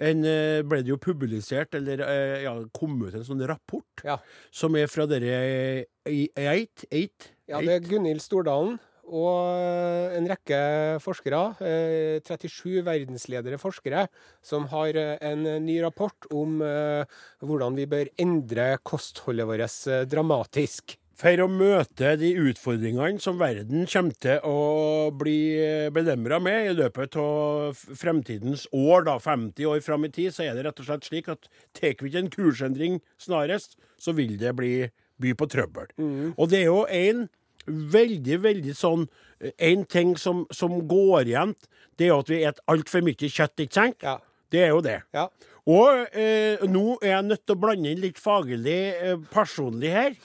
en, 0.00 0.22
eh, 0.24 0.62
ble 0.64 0.78
det 0.80 0.88
jo 0.94 0.96
publisert, 0.96 1.74
eller 1.76 2.00
eh, 2.00 2.42
ja, 2.46 2.54
kom 2.72 2.94
ut 3.04 3.14
en 3.18 3.26
sånn 3.26 3.42
rapport, 3.44 3.84
Ja. 4.04 4.16
som 4.50 4.76
er 4.80 4.86
fra 4.88 5.04
dere 5.04 5.84
Eit? 6.08 6.86
Eit? 6.90 7.32
ja, 7.50 7.60
det 7.60 7.74
er 7.74 7.84
Gunhild 7.84 8.22
Stordalen 8.24 8.78
og 9.10 9.58
eh, 9.58 10.16
en 10.18 10.28
rekke 10.30 10.60
forskere, 11.02 11.42
eh, 11.66 12.22
37 12.22 12.80
verdensledere 12.86 13.58
forskere, 13.60 14.06
som 14.42 14.68
har 14.72 14.96
eh, 14.96 15.16
en 15.26 15.44
ny 15.66 15.80
rapport 15.82 16.30
om 16.30 16.60
eh, 16.64 17.20
hvordan 17.42 17.78
vi 17.78 17.88
bør 17.90 18.10
endre 18.22 18.72
kostholdet 18.86 19.48
vårt 19.50 19.78
eh, 19.90 20.06
dramatisk. 20.10 20.96
For 21.20 21.36
å 21.44 21.50
møte 21.52 22.14
de 22.16 22.30
utfordringene 22.40 23.20
som 23.20 23.36
verden 23.36 23.84
kommer 23.92 24.16
til 24.24 24.38
å 24.48 25.10
bli 25.12 25.90
belemra 25.92 26.38
med 26.40 26.70
i 26.70 26.76
løpet 26.78 27.18
av 27.20 27.76
fremtidens 27.76 28.64
år, 28.72 29.04
da, 29.04 29.18
50 29.20 29.68
år 29.68 29.82
fram 29.84 30.08
i 30.08 30.12
tid, 30.16 30.32
så 30.32 30.46
er 30.46 30.56
det 30.56 30.64
rett 30.64 30.80
og 30.80 30.88
slett 30.88 31.10
slik 31.10 31.28
at 31.28 31.50
tar 31.76 31.92
vi 32.00 32.08
ikke 32.08 32.22
en 32.22 32.32
kursendring 32.32 32.96
snarest, 33.20 33.76
så 34.00 34.16
vil 34.16 34.38
det 34.40 34.54
bli 34.56 34.72
by 35.20 35.34
på 35.36 35.50
trøbbel. 35.52 35.92
Og 36.40 36.48
det 36.48 36.62
er 36.62 36.70
jo 36.70 36.86
en 36.88 37.26
veldig, 37.66 38.38
veldig 38.42 38.74
sånn 38.76 39.08
En 39.56 39.86
ting 39.88 40.16
som, 40.20 40.42
som 40.52 40.74
går 40.88 41.30
igjen, 41.30 41.54
det 41.96 42.04
er 42.04 42.10
jo 42.10 42.18
at 42.20 42.28
vi 42.28 42.40
spiser 42.44 42.58
altfor 42.68 43.04
mye 43.06 43.30
kjøtt, 43.32 43.62
ikke 43.64 43.76
sant? 43.78 44.04
Ja. 44.04 44.18
Det 44.52 44.60
er 44.66 44.74
jo 44.74 44.82
det. 44.84 44.98
Ja. 45.16 45.22
Og 45.70 46.16
eh, 46.18 46.60
nå 46.68 46.98
er 46.98 47.14
jeg 47.14 47.26
nødt 47.28 47.44
til 47.46 47.56
å 47.56 47.60
blande 47.62 47.92
inn 47.92 48.02
litt 48.02 48.20
faglig 48.20 48.78
eh, 48.98 49.14
personlig 49.32 49.94
her. 49.94 50.18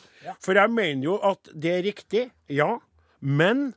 For 0.44 0.58
jeg 0.58 0.74
mener 0.74 1.06
jo 1.06 1.16
at 1.24 1.52
det 1.54 1.72
er 1.78 1.86
riktig, 1.86 2.26
ja. 2.52 2.74
Men 3.22 3.70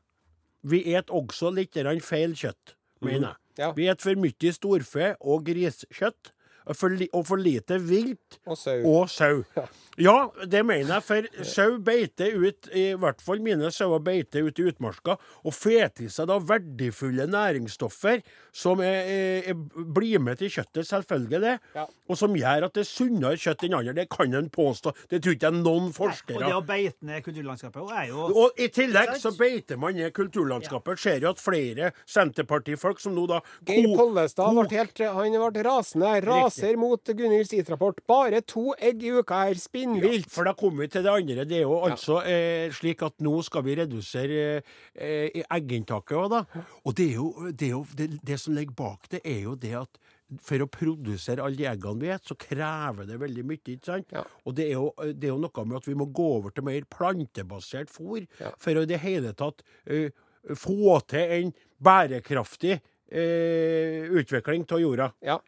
vi 0.66 0.82
et 0.96 1.12
også 1.14 1.52
litt 1.54 1.76
feil 2.02 2.34
kjøtt, 2.34 2.74
mener 3.04 3.28
jeg. 3.28 3.38
Ja. 3.58 3.72
Vi 3.74 3.88
et 3.90 4.02
for 4.02 4.18
mye 4.18 4.52
storfe 4.54 5.12
og 5.20 5.46
griskjøtt. 5.48 6.32
For 6.76 6.92
li, 6.92 7.08
og 7.12 7.26
for 7.28 7.40
lite 7.40 7.78
vilt 7.80 8.38
Og 8.46 8.58
sau. 8.58 8.80
og 8.84 9.08
sau. 9.10 9.42
Ja, 9.98 10.28
det 10.46 10.60
mener 10.66 10.94
jeg, 10.98 11.02
for 11.02 11.44
sau 11.44 11.78
beiter 11.82 12.34
ut, 12.38 12.68
i 12.72 12.92
hvert 12.94 13.20
fall 13.24 13.40
mine 13.42 13.70
sauer 13.74 13.98
beiter 14.04 14.46
ut 14.46 14.58
i 14.60 14.68
utmarka, 14.70 15.16
og 15.42 15.54
får 15.54 15.88
til 15.96 16.10
seg 16.12 16.28
da 16.30 16.36
verdifulle 16.38 17.26
næringsstoffer 17.26 18.22
som 18.54 18.80
er, 18.80 19.08
er, 19.10 19.48
er, 19.50 19.54
blir 19.94 20.20
med 20.22 20.38
til 20.38 20.50
kjøttet, 20.50 20.86
selvfølgelig 20.86 21.40
det, 21.42 21.54
Ja. 21.74 21.86
og 22.08 22.16
som 22.18 22.34
gjør 22.36 22.68
at 22.68 22.74
det 22.74 22.84
er 22.84 22.88
sunnere 22.90 23.36
kjøtt 23.38 23.64
enn 23.66 23.74
andre. 23.78 23.92
Det 23.98 24.08
kan 24.10 24.34
en 24.34 24.48
påstå. 24.50 24.92
Det 25.10 25.22
tror 25.22 25.34
ikke 25.34 25.50
jeg 25.50 25.62
noen 25.62 25.90
Og 25.98 26.14
det 26.46 26.54
å 26.54 26.62
beite 26.66 27.02
ned 27.06 27.22
kulturlandskapet 27.24 27.92
er 27.98 28.06
jo 28.12 28.28
og 28.28 28.58
i 28.60 28.68
tillegg 28.68 29.16
så 29.18 29.32
beiter 29.36 29.78
man 29.80 29.94
ned 29.94 30.12
kulturlandskapet. 30.14 30.98
Ser 30.98 31.20
jo 31.24 31.30
at 31.30 31.40
flere 31.42 31.92
Senterpartifolk 32.06 33.00
som 33.00 33.14
nå 33.16 33.26
da 33.30 33.40
Geir 33.66 33.88
Pollestad 33.96 34.54
ble 34.54 34.78
helt 34.78 34.98
Han 34.98 35.36
ble 35.52 35.62
rasende. 35.66 36.12
Raser 36.58 36.76
mot 36.76 37.04
Gunhild 37.04 37.48
Sitrapport. 37.48 38.00
Bare 38.08 38.40
to 38.42 38.72
egg 38.74 39.02
i 39.06 39.12
uka 39.14 39.44
er 39.48 39.58
spinnvilt. 39.60 40.28
For 40.32 40.48
da 40.48 40.54
kommer 40.58 40.84
vi 40.84 40.90
til 40.92 41.06
det 41.06 41.12
andre. 41.12 41.46
Det 41.48 41.60
er 41.60 41.66
jo 41.66 41.80
altså 41.86 42.20
eh, 42.26 42.68
slik 42.74 43.02
at 43.06 43.18
nå 43.24 43.38
skal 43.46 43.64
vi 43.66 43.78
redusere 43.78 44.44
eh, 44.58 45.30
eh, 45.30 45.42
egginntaket 45.46 46.18
òg, 46.18 46.28
da. 46.34 46.44
Og 46.84 46.96
det 46.98 47.08
er 47.12 47.16
jo, 47.18 47.32
det, 47.50 47.70
er 47.70 47.74
jo 47.76 47.84
det, 47.98 48.10
det 48.26 48.38
som 48.42 48.56
ligger 48.56 48.74
bak 48.78 49.10
det, 49.12 49.22
er 49.24 49.42
jo 49.46 49.54
det 49.58 49.74
at 49.78 50.00
for 50.44 50.60
å 50.60 50.68
produsere 50.68 51.40
alle 51.40 51.56
de 51.56 51.64
eggene 51.70 52.02
vi 52.02 52.10
spiser, 52.10 52.26
så 52.28 52.36
krever 52.42 53.08
det 53.08 53.16
veldig 53.22 53.44
mye. 53.48 53.62
ikke 53.64 53.88
sant? 53.88 54.10
Ja. 54.12 54.24
Og 54.44 54.56
det 54.58 54.66
er, 54.68 54.74
jo, 54.76 54.90
det 55.14 55.30
er 55.30 55.32
jo 55.32 55.40
noe 55.40 55.64
med 55.64 55.78
at 55.80 55.88
vi 55.88 55.96
må 55.96 56.08
gå 56.12 56.28
over 56.36 56.52
til 56.52 56.66
mer 56.68 56.84
plantebasert 56.92 57.92
fôr 57.92 58.26
Ja. 58.40 58.52
for 58.60 58.76
å 58.76 58.84
i 58.84 58.90
det 58.90 59.00
hele 59.00 59.32
tatt 59.36 59.64
uh, 59.88 60.10
få 60.52 60.98
til 61.08 61.32
en 61.38 61.52
bærekraftig 61.84 62.76
uh, 62.76 64.04
utvikling 64.20 64.66
av 64.68 64.82
jorda. 64.82 65.08
Ja. 65.24 65.38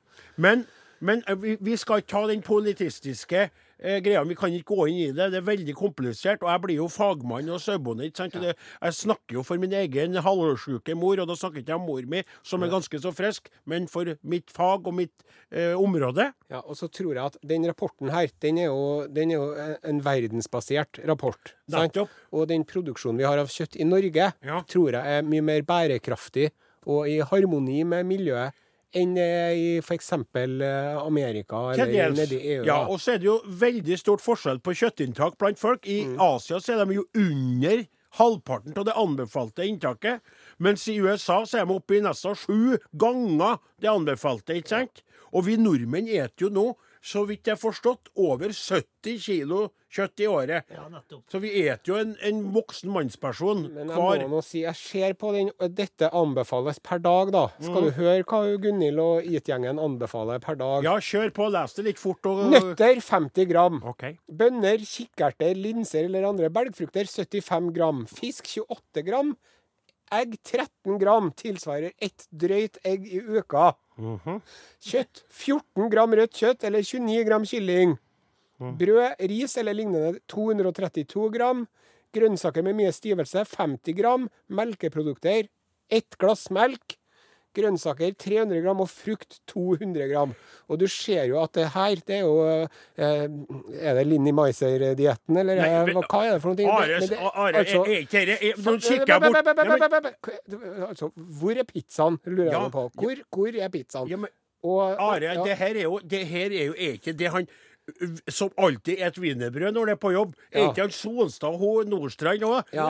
Men, 0.40 0.64
men 1.00 1.22
eh, 1.26 1.34
vi, 1.40 1.56
vi 1.60 1.76
skal 1.80 2.02
ikke 2.02 2.12
ta 2.12 2.22
den 2.28 2.42
politistiske 2.44 3.42
eh, 3.46 3.98
greia. 4.04 4.22
Vi 4.28 4.36
kan 4.36 4.52
ikke 4.52 4.74
gå 4.76 4.86
inn 4.90 4.98
i 5.00 5.06
det. 5.16 5.30
Det 5.32 5.38
er 5.40 5.46
veldig 5.46 5.74
komplisert. 5.78 6.42
Og 6.44 6.50
jeg 6.52 6.62
blir 6.64 6.76
jo 6.82 6.88
fagmann 6.92 7.48
og 7.54 7.60
sauebonde. 7.64 8.10
sant? 8.16 8.36
Jeg 8.36 8.96
snakker 8.98 9.38
jo 9.38 9.44
for 9.46 9.60
min 9.62 9.72
egen 9.72 10.18
halvsjuke 10.20 10.94
mor, 10.98 11.20
og 11.22 11.30
da 11.30 11.36
snakker 11.40 11.62
ikke 11.62 11.72
jeg 11.72 11.80
om 11.80 11.86
mor 11.88 12.04
mi, 12.12 12.22
som 12.46 12.62
er 12.66 12.72
ganske 12.72 13.00
så 13.00 13.12
frisk, 13.16 13.48
men 13.70 13.88
for 13.88 14.12
mitt 14.22 14.52
fag 14.52 14.86
og 14.90 14.94
mitt 15.00 15.24
eh, 15.50 15.72
område. 15.78 16.30
Ja, 16.52 16.60
og 16.64 16.76
så 16.76 16.88
tror 16.92 17.14
jeg 17.14 17.24
at 17.32 17.38
den 17.46 17.64
rapporten 17.70 18.12
her, 18.12 18.28
den 18.44 18.58
er 18.60 18.68
jo, 18.70 19.06
den 19.08 19.32
er 19.32 19.40
jo 19.40 19.76
en 19.94 20.00
verdensbasert 20.04 21.00
rapport. 21.08 21.54
sant? 21.70 21.94
Nettopp. 21.94 22.12
Og 22.36 22.48
den 22.50 22.64
produksjonen 22.68 23.18
vi 23.20 23.28
har 23.28 23.40
av 23.40 23.48
kjøtt 23.52 23.76
i 23.80 23.84
Norge, 23.88 24.32
Ja. 24.44 24.62
tror 24.68 24.92
jeg 24.92 25.18
er 25.20 25.22
mye 25.26 25.42
mer 25.42 25.62
bærekraftig 25.62 26.50
og 26.86 27.08
i 27.08 27.18
harmoni 27.20 27.82
med 27.84 28.06
miljøet 28.08 28.52
enn 28.96 29.16
er 29.20 29.55
i 29.55 29.68
f.eks. 29.83 30.12
Amerika 30.12 31.70
eller 31.74 32.14
nedi 32.16 32.40
EU. 32.57 32.64
Ja, 32.66 32.83
og 32.88 33.00
så 33.00 33.14
er 33.14 33.22
det 33.22 33.29
jo 33.29 33.38
veldig 33.46 33.98
stort 34.00 34.24
forskjell 34.24 34.61
på 34.64 34.74
kjøttinntak 34.83 35.38
blant 35.38 35.61
folk. 35.61 35.87
I 35.87 36.05
Mm. 36.11 36.16
Asia 36.20 36.59
så 36.61 36.74
er 36.74 36.85
de 36.85 36.98
jo 36.98 37.05
under 37.14 37.87
halvparten 38.18 38.74
av 38.76 38.85
det 38.88 38.96
anbefalte 38.98 39.66
inntaket. 39.66 40.20
Mens 40.59 40.88
i 40.88 40.98
USA 40.98 41.44
så 41.46 41.61
er 41.61 41.66
de 41.66 41.76
oppe 41.76 41.98
i 41.98 42.00
nesten 42.03 42.35
sju 42.35 42.79
ganger 42.98 43.59
det 43.81 43.90
anbefalte, 43.90 44.57
ikke 44.59 44.68
sant? 44.74 45.03
Og 45.33 45.46
vi 45.46 45.57
nordmenn 45.57 46.09
eter 46.09 46.48
jo 46.48 46.50
nå, 46.50 46.66
så 47.00 47.24
vidt 47.28 47.48
jeg 47.48 47.56
har 47.56 47.60
forstått, 47.60 48.10
over 48.20 48.52
70 48.52 49.20
kilo 49.24 49.60
kjøtt 49.90 50.22
i 50.22 50.26
året. 50.30 50.68
Ja. 50.70 50.84
Så 51.32 51.40
vi 51.42 51.50
eter 51.64 51.90
jo 51.90 51.96
en, 51.98 52.12
en 52.26 52.42
voksen 52.54 52.92
mannsperson 52.92 53.64
Men 53.72 53.90
jeg 53.90 53.96
hver. 53.96 54.24
må 54.28 54.36
nå 54.36 54.42
si, 54.44 54.62
jeg 54.62 54.78
ser 54.78 55.16
på 55.18 55.32
den 55.34 55.50
Dette 55.74 56.10
anbefales 56.16 56.78
per 56.84 57.02
dag, 57.02 57.32
da. 57.34 57.46
Skal 57.58 57.88
du 57.88 57.90
høre 57.96 58.22
hva 58.22 58.42
Gunhild 58.62 59.00
og 59.02 59.26
IT-gjengen 59.26 59.80
anbefaler 59.82 60.42
per 60.44 60.60
dag? 60.60 60.86
Ja, 60.86 60.96
kjør 61.02 61.32
på, 61.36 61.48
les 61.54 61.76
det 61.78 61.86
litt 61.88 62.02
fort. 62.02 62.28
Og... 62.30 62.44
Nøtter 62.52 63.00
50 63.02 63.48
gram. 63.50 63.80
Okay. 63.94 64.18
Bønner, 64.28 64.82
kikkerter, 64.84 65.56
linser 65.58 66.06
eller 66.06 66.28
andre 66.28 66.52
belgfrukter 66.52 67.08
75 67.08 67.72
gram. 67.76 68.04
Fisk 68.10 68.52
28 68.60 69.06
gram. 69.08 69.34
Egg 70.12 70.37
13 70.42 70.99
gram 70.99 71.31
tilsvarer 71.38 71.92
ett 72.03 72.27
drøyt 72.31 72.79
egg 72.85 73.07
i 73.07 73.20
uka. 73.20 73.75
Kjøtt 74.83 75.25
14 75.31 75.90
gram 75.92 76.14
rødt 76.18 76.35
kjøtt 76.35 76.64
eller 76.64 76.83
29 76.83 77.25
gram 77.29 77.44
kylling. 77.46 77.99
Brød, 78.77 79.14
ris 79.31 79.57
eller 79.57 79.73
lignende 79.75 80.18
232 80.29 81.31
gram. 81.33 81.66
Grønnsaker 82.12 82.62
med 82.66 82.75
mye 82.77 82.92
stivelse 82.92 83.44
50 83.46 83.94
gram. 83.96 84.29
Melkeprodukter 84.49 85.49
ett 85.90 86.18
glass 86.18 86.51
melk. 86.51 86.96
Grønnsaker 87.56 88.12
300 88.14 88.60
gram 88.62 88.80
og 88.80 88.88
frukt 88.88 89.40
200 89.50 90.06
gram. 90.12 90.34
Og 90.70 90.78
du 90.78 90.86
ser 90.86 91.24
jo 91.26 91.40
at 91.42 91.52
det 91.58 91.66
her, 91.74 91.94
det 92.06 92.16
er 92.16 92.20
jo 92.20 92.36
eh, 92.46 93.28
Er 93.80 93.94
det 93.98 94.06
Linni 94.06 94.30
Meiser-dietten, 94.32 95.36
eller 95.40 95.56
Nei, 95.56 95.70
men- 95.86 96.02
hva, 96.04 96.20
er 96.26 96.32
det 96.36 96.42
for 96.42 96.54
noe? 96.54 96.70
Are, 96.70 96.86
det- 97.00 97.18
Are 97.18 97.52
altså- 97.52 97.84
er 97.86 98.04
ikke 98.04 98.26
dette 98.26 98.52
Nå 98.64 98.76
kikker 98.78 99.06
jeg 99.06 99.20
bort 99.20 99.32
Nei, 99.56 100.00
men- 100.00 100.84
Altså, 100.90 101.10
hvor 101.40 101.50
er 101.58 101.64
pizzaen, 101.64 102.18
lurer 102.26 102.44
jeg 102.44 102.52
Ja, 102.52 102.68
på. 102.68 102.90
Hvor, 102.94 103.16
hvor 103.32 103.62
er 103.62 103.68
pizzaen? 103.68 104.08
Ja, 104.08 104.16
men 104.16 104.28
Og, 104.62 104.94
Are, 105.00 105.20
ja, 105.22 105.42
det 105.42 105.56
her 105.56 105.74
er 105.74 105.82
jo, 105.82 105.98
det 105.98 106.26
her 106.28 106.50
er 106.52 106.64
jo 106.66 106.74
ikke 106.76 107.12
det 107.16 107.28
han 107.32 107.46
som 108.29 108.50
alltid 108.59 108.96
et 108.98 109.18
wienerbrød 109.18 109.72
når 109.76 109.90
det 109.90 109.92
er 109.92 110.00
på 110.00 110.12
jobb. 110.12 110.35
Er 110.53 110.68
ikke 110.68 110.87
han 110.87 110.94
Sonstad 110.94 111.57
hun 111.59 111.90
Nordstrand 111.90 112.44
òg? 112.46 112.62
Ja. 112.72 112.87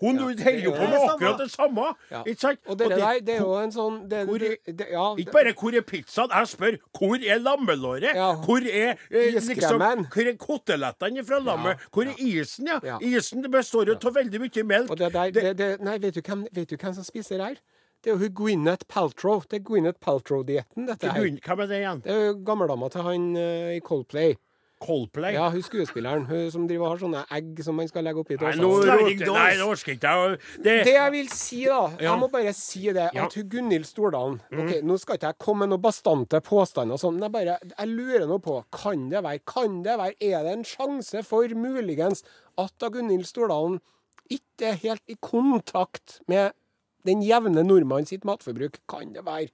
Hun 0.00 0.18
holder 0.18 0.60
jo 0.64 0.70
på 0.74 0.88
med 0.90 0.98
akkurat 1.08 1.38
det 1.40 1.50
samme. 1.52 1.86
Ikke 2.26 2.40
sant? 2.40 2.60
og 2.66 2.78
det 2.78 2.90
der, 2.90 3.20
det 3.26 3.34
er 3.34 3.40
jo 3.40 3.56
en 3.58 3.72
sånn 3.72 4.08
det, 4.10 4.24
Hvor 4.28 4.42
er- 4.42 4.56
det, 4.66 4.86
ja, 4.90 5.14
Ikke 5.16 5.32
bare 5.32 5.52
'hvor 5.52 5.76
er 5.76 5.80
pizzaen', 5.82 6.30
jeg 6.30 6.48
spør 6.48 6.76
'hvor 6.94 7.14
er 7.14 7.38
lammelåret'? 7.38 8.14
Ja. 8.14 8.34
Hvor 8.34 8.60
er 8.62 8.96
eh, 9.10 9.32
liksom, 9.34 9.78
Hvor 9.78 10.28
er 10.28 10.36
kotelettene 10.36 11.24
fra 11.24 11.38
lammet? 11.38 11.78
Hvor 11.92 12.02
er 12.02 12.14
isen, 12.18 12.68
ja? 12.84 12.98
Isen 13.00 13.42
det 13.42 13.50
består 13.50 13.86
jo 13.86 13.94
av 13.94 14.14
veldig 14.14 14.40
mye 14.40 14.64
melk. 14.64 14.90
Og 14.90 14.98
det 14.98 15.12
der, 15.12 15.30
det, 15.30 15.58
det, 15.58 15.80
nei, 15.80 15.98
vet 15.98 16.14
du, 16.14 16.20
hvem, 16.20 16.46
vet 16.52 16.70
du 16.70 16.76
hvem 16.76 16.94
som 16.94 17.04
spiser 17.04 17.38
her? 17.42 17.56
Det 18.00 18.10
er 18.10 18.14
jo 18.16 18.20
hun 18.24 18.34
Gwyneth 18.34 18.86
Paltrow. 18.88 19.42
Det 19.50 19.60
er 19.60 19.64
Gwyneth 19.64 20.00
Paltrow-dietten, 20.00 20.86
dette 20.88 21.10
her. 21.12 21.26
Hvem 21.44 21.60
er 21.60 21.66
det 21.68 21.80
igjen? 21.82 21.98
Det 22.06 22.14
er 22.14 22.22
jo 22.30 22.38
gammeldama 22.46 22.88
til 22.92 23.04
han 23.04 23.26
uh, 23.36 23.74
i 23.76 23.80
Coldplay. 23.84 24.38
Coldplay? 24.80 25.34
Ja, 25.36 25.50
hun 25.52 25.60
skuespilleren. 25.60 26.22
Hun 26.24 26.46
som 26.54 26.62
driver 26.64 26.86
og 26.86 26.92
har 26.94 27.00
sånne 27.02 27.24
egg 27.36 27.58
som 27.60 27.76
man 27.76 27.88
skal 27.90 28.06
legge 28.06 28.22
oppi 28.22 28.38
Nei, 28.40 28.54
dåsa. 28.56 28.94
nå. 28.96 29.34
Nei, 29.36 29.50
det 29.58 29.66
orker 29.66 29.92
ikke 29.92 30.12
jeg. 30.16 30.38
Det, 30.56 30.76
Det 30.88 30.94
jeg 30.94 31.12
vil 31.12 31.28
si, 31.28 31.58
da 31.68 31.80
Ja. 32.00 32.06
Jeg 32.06 32.18
må 32.22 32.30
bare 32.32 32.54
si 32.56 32.86
det. 32.88 33.10
At 33.12 33.36
hun 33.36 33.50
Gunhild 33.52 33.84
Stordalen 33.84 34.38
Ok, 34.56 34.78
Nå 34.88 34.96
skal 35.02 35.18
ikke 35.20 35.34
jeg 35.34 35.38
komme 35.44 35.66
med 35.66 35.74
noen 35.74 35.84
bastante 35.84 36.40
påstander, 36.40 36.96
og 36.96 37.02
sånn, 37.02 37.18
men 37.20 37.28
jeg 37.28 37.34
bare 37.36 37.58
Jeg 37.76 37.88
lurer 37.92 38.24
nå 38.30 38.38
på 38.40 38.56
Kan 38.72 39.10
det 39.12 39.20
være 39.26 39.44
Kan 39.44 39.82
det 39.84 39.98
være 40.00 40.16
Er 40.30 40.48
det 40.48 40.56
en 40.56 40.64
sjanse 40.64 41.22
for 41.28 41.52
muligens 41.52 42.24
at 42.56 42.72
da 42.80 42.88
Gunhild 42.88 43.28
Stordalen 43.28 43.82
ikke 44.30 44.72
er 44.72 44.80
helt 44.80 45.02
i 45.10 45.16
kontakt 45.20 46.20
med 46.30 46.52
den 47.06 47.22
jevne 47.22 47.62
nordmann 47.64 48.06
sitt 48.06 48.24
matforbruk? 48.24 48.78
Kan 48.88 49.12
det 49.14 49.24
være? 49.26 49.50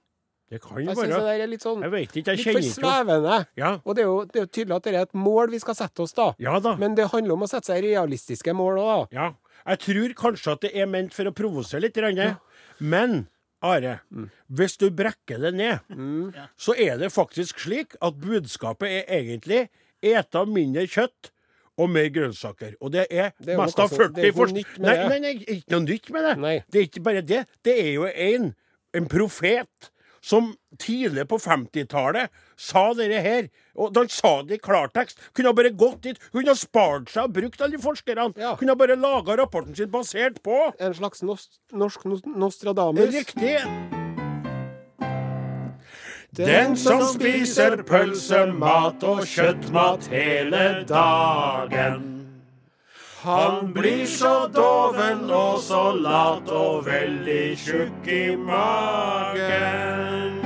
det 0.49 0.61
kan 0.63 0.77
jo 0.79 0.85
Jeg 0.87 0.95
syns 0.95 1.15
det 1.25 1.31
er 1.43 1.47
litt 1.51 1.63
sånn 1.65 1.81
Jeg 1.83 1.91
vet 1.91 2.13
ikke, 2.21 2.33
jeg 2.37 2.55
Litt 2.55 2.69
for 2.71 2.81
svevende. 2.81 3.37
Ja. 3.59 3.71
Og 3.83 3.95
det 3.97 4.03
er, 4.03 4.07
jo, 4.07 4.19
det 4.25 4.39
er 4.39 4.45
jo 4.45 4.51
tydelig 4.55 4.75
at 4.77 4.83
det 4.85 4.93
er 4.95 5.01
et 5.01 5.13
mål 5.19 5.49
vi 5.51 5.59
skal 5.59 5.75
sette 5.75 5.99
oss, 6.05 6.13
da. 6.15 6.29
Ja 6.39 6.59
da. 6.63 6.75
Men 6.79 6.95
det 6.95 7.09
handler 7.11 7.33
om 7.35 7.43
å 7.43 7.49
sette 7.51 7.67
seg 7.73 7.83
realistiske 7.83 8.53
mål 8.55 8.79
òg, 8.79 8.87
da. 8.87 9.17
Ja. 9.17 9.27
Jeg 9.67 9.81
tror 9.83 10.13
kanskje 10.21 10.53
at 10.55 10.61
det 10.63 10.71
er 10.79 10.87
ment 10.87 11.13
for 11.13 11.27
å 11.27 11.33
provosere 11.35 11.81
litt. 11.83 11.97
Ja. 11.97 12.35
Men 12.79 13.27
Are, 13.59 14.01
Mm. 14.13 14.29
hvis 14.53 14.77
du 14.77 14.91
brekker 14.91 15.39
det 15.41 15.53
ned, 15.55 15.79
så 16.55 16.75
er 16.77 16.97
det 17.01 17.09
faktisk 17.11 17.57
slik 17.59 17.95
at 17.99 18.13
budskapet 18.21 18.85
er 19.01 19.03
egentlig 19.17 19.69
ete 20.05 20.45
mindre 20.45 20.85
kjøtt 20.87 21.31
og 21.77 21.89
mer 21.93 22.07
grønnsaker. 22.13 22.75
Og 22.81 22.91
det 22.93 23.05
er, 23.09 23.31
Det 23.39 23.53
er 23.53 23.59
mest 23.61 23.79
av 23.79 23.91
40 23.93 24.15
det 24.15 24.23
er 24.25 24.31
ikke 24.31 24.47
noe 24.47 24.55
nytt 24.57 24.79
med 24.79 24.87
nei, 24.87 24.95
det. 24.95 25.09
nei, 25.09 25.19
nei, 25.19 25.35
ikke 25.57 25.75
noe 25.75 25.85
nytt 25.85 26.09
med 26.15 26.25
det. 26.27 26.33
Nei. 26.41 26.55
Det 26.71 26.81
er 26.81 26.89
ikke 26.89 27.03
bare 27.05 27.21
det. 27.21 27.43
Det 27.65 27.75
er 27.83 27.91
jo 27.93 28.09
en, 28.09 28.49
en 28.97 29.07
profet 29.11 29.91
som 30.27 30.49
tidlig 30.81 31.27
på 31.29 31.37
50-tallet 31.39 32.33
sa 32.59 32.87
dette 32.97 33.21
her. 33.23 33.47
Og 33.77 33.95
han 33.95 34.09
sa 34.11 34.41
det 34.43 34.57
i 34.57 34.63
klartekst, 34.63 35.21
kunne 35.37 35.53
bare 35.55 35.71
gått 35.77 36.01
dit. 36.09 36.19
Kunne 36.33 36.57
spart 36.57 37.13
seg 37.13 37.29
og 37.29 37.37
brukt 37.37 37.61
alle 37.61 37.77
de 37.77 37.83
forskerne. 37.83 38.31
Ja. 38.41 38.55
Kunne 38.59 38.75
bare 38.79 38.97
laga 38.99 39.37
rapporten 39.39 39.77
sin 39.77 39.93
basert 39.93 40.41
på 40.43 40.57
En 40.79 40.97
slags 40.97 41.23
norsk 41.23 42.05
nos 42.09 42.25
Nostradamus. 42.25 43.13
Riktig. 43.13 44.06
Den 46.37 46.75
som 46.77 47.01
spiser 47.01 47.79
pølsemat 47.87 49.01
og 49.07 49.23
kjøttmat 49.25 50.05
hele 50.11 50.65
dagen. 50.89 52.03
Han 53.23 53.71
blir 53.73 54.05
så 54.05 54.45
doven 54.53 55.25
og 55.33 55.57
så 55.65 55.81
lat 55.97 56.51
og 56.53 56.85
veldig 56.85 57.57
tjukk 57.57 58.11
i 58.13 58.35
magen. 58.37 60.37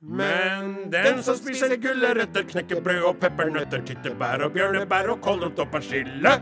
Men 0.00 0.76
den 0.92 1.24
som 1.24 1.40
spiser 1.40 1.74
gulrøtter, 1.80 2.44
knekkebrød 2.52 3.08
og 3.08 3.18
peppernøtter, 3.24 3.82
tyttebær 3.88 4.44
og 4.46 4.54
bjørnebær 4.54 5.16
og 5.16 5.24
kålrot 5.24 5.64
og 5.64 5.72
persille 5.72 6.36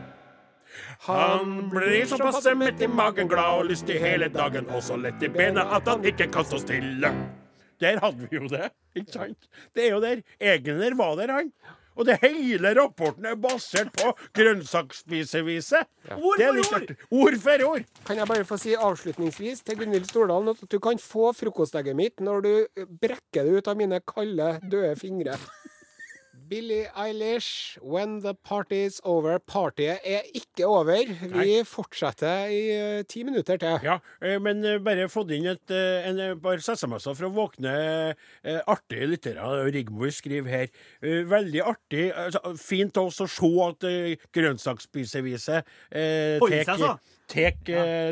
han 1.07 1.69
blir 1.71 2.07
så 2.09 2.19
passe 2.19 2.55
mett 2.59 2.81
i 2.83 2.89
magen, 2.89 3.29
glad 3.29 3.61
og 3.61 3.69
lystig 3.71 4.01
hele 4.03 4.29
dagen, 4.33 4.67
og 4.75 4.83
så 4.83 4.97
lett 4.99 5.23
i 5.23 5.31
bena 5.33 5.69
at 5.77 5.89
han 5.89 6.05
ikke 6.05 6.29
kan 6.33 6.47
stå 6.49 6.62
stille. 6.65 7.12
Der 7.83 7.99
hadde 8.03 8.29
vi 8.29 8.39
jo 8.39 8.49
det. 8.51 8.71
Ikke 8.97 9.12
sant? 9.12 9.51
Det 9.77 9.89
er 9.89 9.97
jo 9.97 10.01
der. 10.05 10.23
Egner 10.41 10.97
var 10.97 11.19
der, 11.21 11.33
han. 11.33 11.51
Og 11.97 12.05
det 12.05 12.19
hele 12.21 12.75
rapporten 12.77 13.25
er 13.25 13.39
basert 13.41 13.89
på 13.97 14.11
grønnsaksspiseviset. 14.37 15.89
Ord 16.12 16.43
er 16.45 16.59
for 16.61 16.77
ord. 16.77 16.91
Ord 17.11 17.39
for 17.41 17.65
ord. 17.71 17.87
Kan 18.05 18.21
jeg 18.21 18.29
bare 18.29 18.45
få 18.49 18.59
si 18.61 18.75
avslutningsvis 18.77 19.65
til 19.65 19.79
Gunhild 19.81 20.09
Stordalen 20.11 20.53
at 20.53 20.61
du 20.73 20.77
kan 20.83 21.01
få 21.01 21.31
frokostegget 21.37 21.97
mitt 21.97 22.21
når 22.21 22.45
du 22.45 22.85
brekker 23.01 23.49
det 23.49 23.62
ut 23.62 23.73
av 23.73 23.81
mine 23.81 24.03
kalde, 24.05 24.51
døde 24.69 24.93
fingre. 25.01 25.39
Billie 26.48 26.87
Eilish, 26.94 27.78
'When 27.82 28.20
the 28.22 28.35
Party's 28.35 29.00
Over'. 29.04 29.38
Partyet 29.38 29.98
er 30.04 30.22
ikke 30.35 30.66
over. 30.66 31.02
Vi 31.42 31.62
fortsetter 31.64 32.46
i 32.52 32.61
eh, 32.70 33.02
ti 33.09 33.22
minutter 33.26 33.56
til. 33.56 33.78
Ja, 33.82 33.98
eh, 34.22 34.38
men 34.42 34.64
eh, 34.64 34.78
bare 34.78 35.09
fått 35.11 35.32
inn 35.35 35.48
et, 35.50 35.70
en 35.70 36.40
par 36.42 36.62
SMS-er 36.62 37.16
for 37.16 37.28
å 37.28 37.32
våkne 37.35 37.74
artige 38.66 39.09
lyttere. 39.11 39.48
Rigmor 39.74 40.12
skriver 40.14 40.50
her. 40.50 40.68
Veldig 41.02 41.62
artig. 41.66 42.11
altså, 42.14 42.54
Fint 42.61 42.96
også 43.00 43.26
å 43.26 43.32
se 43.32 43.50
at 43.66 43.88
grønnsaksspiseviset 44.37 45.66
eh, 45.90 46.38
tar 46.40 46.74
altså. 46.76 46.92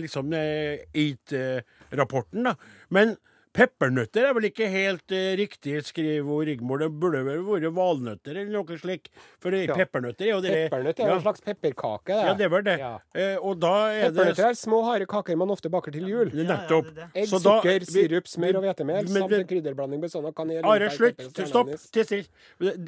liksom 0.02 0.32
eh, 0.34 0.84
Eat-rapporten, 0.94 2.50
da. 2.50 2.54
Men 2.90 3.16
Peppernøtter 3.54 4.24
er 4.26 4.32
vel 4.34 4.48
ikke 4.48 4.66
helt 4.66 5.12
eh, 5.14 5.36
riktig, 5.38 5.76
skriver 5.86 6.40
Rigmor. 6.48 6.80
Det 6.82 6.88
burde 6.90 7.20
vel 7.22 7.44
vært 7.46 7.68
valnøtter 7.76 8.34
eller 8.40 8.50
noe 8.50 8.78
slik. 8.80 9.06
For 9.38 9.50
det- 9.54 9.68
Ja. 9.68 9.74
peppernøtter 9.78 10.26
er 10.26 10.30
jo 10.32 10.40
det 10.40 10.50
Peppernøtter 10.70 11.04
er 11.04 11.06
jo 11.06 11.12
ja. 11.12 11.16
en 11.20 11.22
slags 11.22 11.40
pepperkake. 11.40 12.06
Det. 12.10 12.24
Ja, 12.26 12.34
det 12.34 12.50
var 12.50 12.62
det. 12.62 12.78
Ja. 12.80 12.98
Eh, 13.14 13.36
og 13.38 13.60
da 13.60 13.72
er 13.92 14.10
det 14.10 14.16
Peppernøtter 14.16 14.48
er 14.48 14.58
små, 14.58 14.82
harde 14.84 15.06
kaker 15.06 15.36
man 15.38 15.48
ofte 15.54 15.70
baker 15.70 15.92
til 15.92 16.08
jul. 16.08 16.30
Det 16.30 16.46
Nettopp. 16.48 16.84
det 16.90 16.94
det. 16.96 17.06
Egg, 17.14 17.28
Så 17.28 17.38
da- 17.42 17.60
sukker, 17.60 17.78
vi- 17.78 17.92
sirup, 17.94 18.24
smør 18.26 18.56
og 18.56 18.62
hvetemel 18.66 19.08
samt 19.08 19.32
en 19.32 19.46
krydderblanding 19.46 20.00
bestående 20.02 20.26
av 20.28 20.34
kanel, 20.34 20.64
Are, 20.64 20.90
slutt! 20.90 21.20
Stopp! 21.46 21.68
Til 21.92 22.04
still. 22.04 22.26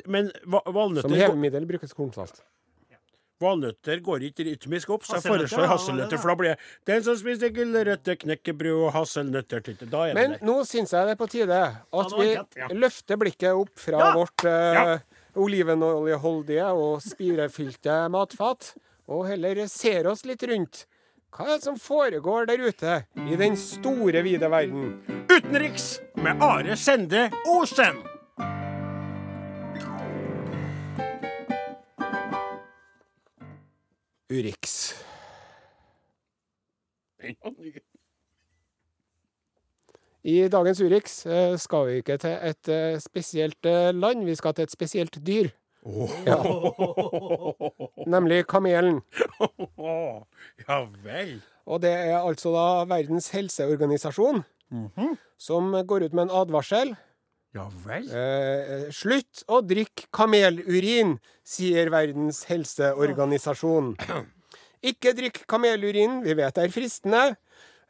Men 0.06 0.32
valnøtter 0.56 1.02
Som 1.02 1.12
hevemiddel 1.12 1.64
brukes 1.66 1.94
kornsalt. 1.94 2.42
Valnøtter 3.42 4.00
går 4.04 4.24
ikke 4.30 4.44
rytmisk 4.48 4.90
opp, 4.94 5.04
så 5.06 5.18
jeg 5.18 5.26
foreslår 5.26 5.68
hasselnøtter. 5.70 6.20
For 6.22 6.32
da 6.32 6.36
blir 6.40 6.54
det 6.54 6.58
Den 6.88 7.02
som 7.04 7.16
spiser 7.20 7.52
gulrøtter, 7.54 8.16
knekkebrød 8.22 8.86
og 8.86 8.92
hasselnøtter 8.96 9.60
Da 9.84 10.06
er 10.08 10.14
det 10.14 10.16
Men 10.16 10.36
nå 10.46 10.56
syns 10.64 10.92
jeg 10.96 11.06
det 11.06 11.16
er 11.16 11.20
på 11.20 11.28
tide 11.30 11.60
at 12.00 12.16
vi 12.16 12.30
løfter 12.80 13.20
blikket 13.20 13.52
opp 13.52 13.72
fra 13.78 13.98
Ja. 14.00 14.12
vårt 14.16 14.44
uh, 14.48 14.98
olivenoljeholdige 15.36 16.66
og 16.72 17.00
spirefylte 17.04 18.08
matfat, 18.12 18.74
og 19.08 19.26
heller 19.28 19.66
ser 19.68 20.08
oss 20.10 20.24
litt 20.24 20.42
rundt. 20.48 20.86
Hva 21.36 21.44
er 21.50 21.56
det 21.58 21.66
som 21.66 21.76
foregår 21.76 22.46
der 22.48 22.62
ute 22.64 23.04
i 23.28 23.36
den 23.36 23.56
store, 23.60 24.22
vide 24.24 24.48
verden? 24.50 24.94
Utenriks 25.28 25.98
med 26.16 26.40
Are 26.42 26.76
Sende 26.80 27.28
Osen! 27.46 28.15
Urix. 34.30 34.94
I 40.26 40.48
dagens 40.50 40.80
Urix 40.82 41.20
eh, 41.26 41.54
skal 41.62 41.86
vi 41.86 42.00
ikke 42.00 42.16
til 42.18 42.34
et 42.34 42.70
eh, 42.72 42.96
spesielt 42.98 43.66
eh, 43.70 43.92
land, 43.94 44.24
vi 44.26 44.34
skal 44.34 44.54
til 44.54 44.66
et 44.66 44.74
spesielt 44.74 45.20
dyr. 45.26 45.52
Ja. 46.26 46.40
Nemlig 48.06 48.46
kamelen. 48.46 49.02
Ja 50.66 50.80
vel. 51.04 51.36
Og 51.66 51.82
det 51.82 51.92
er 51.92 52.18
altså 52.18 52.50
da 52.50 52.66
Verdens 52.90 53.28
helseorganisasjon 53.30 54.42
som 55.38 55.74
går 55.86 56.08
ut 56.08 56.14
med 56.16 56.26
en 56.26 56.34
advarsel. 56.40 56.96
Ja 57.56 57.66
vel. 57.86 58.06
Eh, 58.12 58.86
slutt 58.94 59.42
å 59.48 59.62
drikke 59.64 60.06
kamelurin, 60.14 61.16
sier 61.46 61.88
Verdens 61.94 62.42
helseorganisasjon. 62.50 63.94
Ikke 64.90 65.14
drikk 65.16 65.42
kamelurin, 65.50 66.20
vi 66.26 66.34
vet 66.38 66.54
det 66.58 66.66
er 66.68 66.74
fristende. 66.74 67.24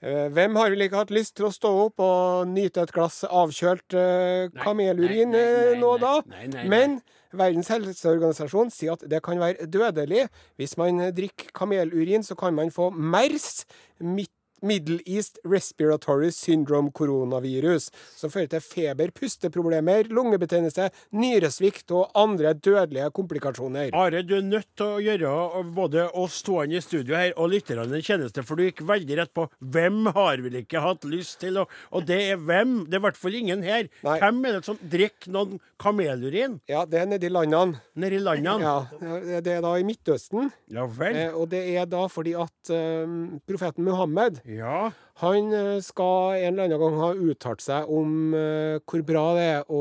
Eh, 0.04 0.26
hvem 0.32 0.54
har 0.60 0.70
vel 0.70 0.84
ikke 0.84 1.00
hatt 1.00 1.10
lyst 1.14 1.34
til 1.38 1.46
å 1.48 1.52
stå 1.54 1.70
opp 1.86 2.02
og 2.04 2.48
nyte 2.52 2.82
et 2.84 2.90
glass 2.92 3.22
avkjølt 3.24 3.94
eh, 3.96 4.50
Nei, 4.52 4.60
kamelurin 4.60 5.32
nei, 5.32 5.40
nei, 5.40 5.62
eh, 5.72 5.78
nå 5.80 5.94
og 5.96 6.02
da? 6.02 6.10
nei, 6.28 6.42
nei, 6.44 6.48
nei, 6.52 6.56
nei. 6.60 6.68
Men 6.68 6.98
Verdens 7.36 7.68
helseorganisasjon 7.72 8.70
sier 8.72 8.92
at 8.94 9.02
det 9.08 9.18
kan 9.24 9.40
være 9.40 9.66
dødelig. 9.72 10.26
Hvis 10.60 10.76
man 10.80 11.00
drikker 11.16 11.48
kamelurin, 11.56 12.22
så 12.24 12.36
kan 12.38 12.54
man 12.56 12.70
få 12.72 12.90
MERS, 12.92 13.64
Mid- 14.04 14.30
Middle 14.62 15.00
East 15.06 15.38
Respiratory 15.44 16.30
Syndrome 16.34 16.92
koronavirus, 16.96 17.90
som 18.16 18.30
fører 18.32 18.48
til 18.54 18.62
feber, 18.64 19.12
pusteproblemer, 19.16 20.08
lungebetennelse, 20.12 20.88
nyresvikt 21.16 21.92
og 21.96 22.10
andre 22.16 22.54
dødelige 22.54 23.10
komplikasjoner. 23.16 23.90
Are, 23.96 24.22
du 24.26 24.36
er 24.38 24.46
nødt 24.46 24.68
til 24.78 24.86
å 24.96 25.02
gjøre 25.02 25.64
både 25.76 26.06
oss 26.16 26.40
toene 26.46 26.78
i 26.78 26.82
studio 26.84 27.16
her 27.18 27.34
og 27.36 27.52
lytterne 27.52 27.86
en 27.86 28.04
tjeneste, 28.04 28.44
for 28.46 28.56
du 28.58 28.66
gikk 28.66 28.82
veldig 28.88 29.18
rett 29.20 29.32
på 29.36 29.46
hvem 29.60 30.06
har 30.16 30.42
vel 30.44 30.60
ikke 30.62 30.82
hatt 30.84 31.04
lyst 31.08 31.40
til 31.42 31.60
å 31.62 31.66
Og 31.96 32.04
det 32.08 32.16
er 32.32 32.38
hvem? 32.40 32.86
Det 32.88 32.96
er 32.96 33.00
i 33.00 33.04
hvert 33.04 33.18
fall 33.18 33.34
ingen 33.38 33.62
her. 33.64 33.88
Nei. 34.04 34.16
Hvem 34.22 34.38
er 34.48 34.56
det 34.56 34.64
som 34.66 34.78
drikker 34.80 35.32
noen 35.34 35.58
kamelurin 35.80 36.58
Ja, 36.70 36.84
det 36.88 37.00
er 37.02 37.08
nedi 37.10 37.28
landene. 37.32 37.80
nedi 37.98 38.18
landene? 38.22 38.62
Ja, 38.64 39.40
det 39.44 39.52
er 39.58 39.62
da 39.64 39.74
i 39.78 39.84
Midtøsten. 39.86 40.50
Ja 40.72 40.86
vel. 40.88 41.16
Eh, 41.16 41.34
og 41.36 41.50
det 41.52 41.62
er 41.76 41.86
da 41.90 42.06
fordi 42.12 42.34
at 42.38 42.70
eh, 42.72 43.16
profeten 43.48 43.86
Muhammed 43.86 44.40
Ja. 44.46 44.92
Han 45.18 45.52
eh, 45.54 45.80
skal 45.82 46.36
en 46.36 46.54
eller 46.54 46.66
annen 46.68 46.80
gang 46.80 46.98
ha 47.00 47.08
uttalt 47.18 47.62
seg 47.64 47.88
om 47.90 48.34
eh, 48.36 48.76
hvor 48.86 49.02
bra 49.08 49.22
det 49.34 49.46
er 49.56 49.72
å 49.72 49.80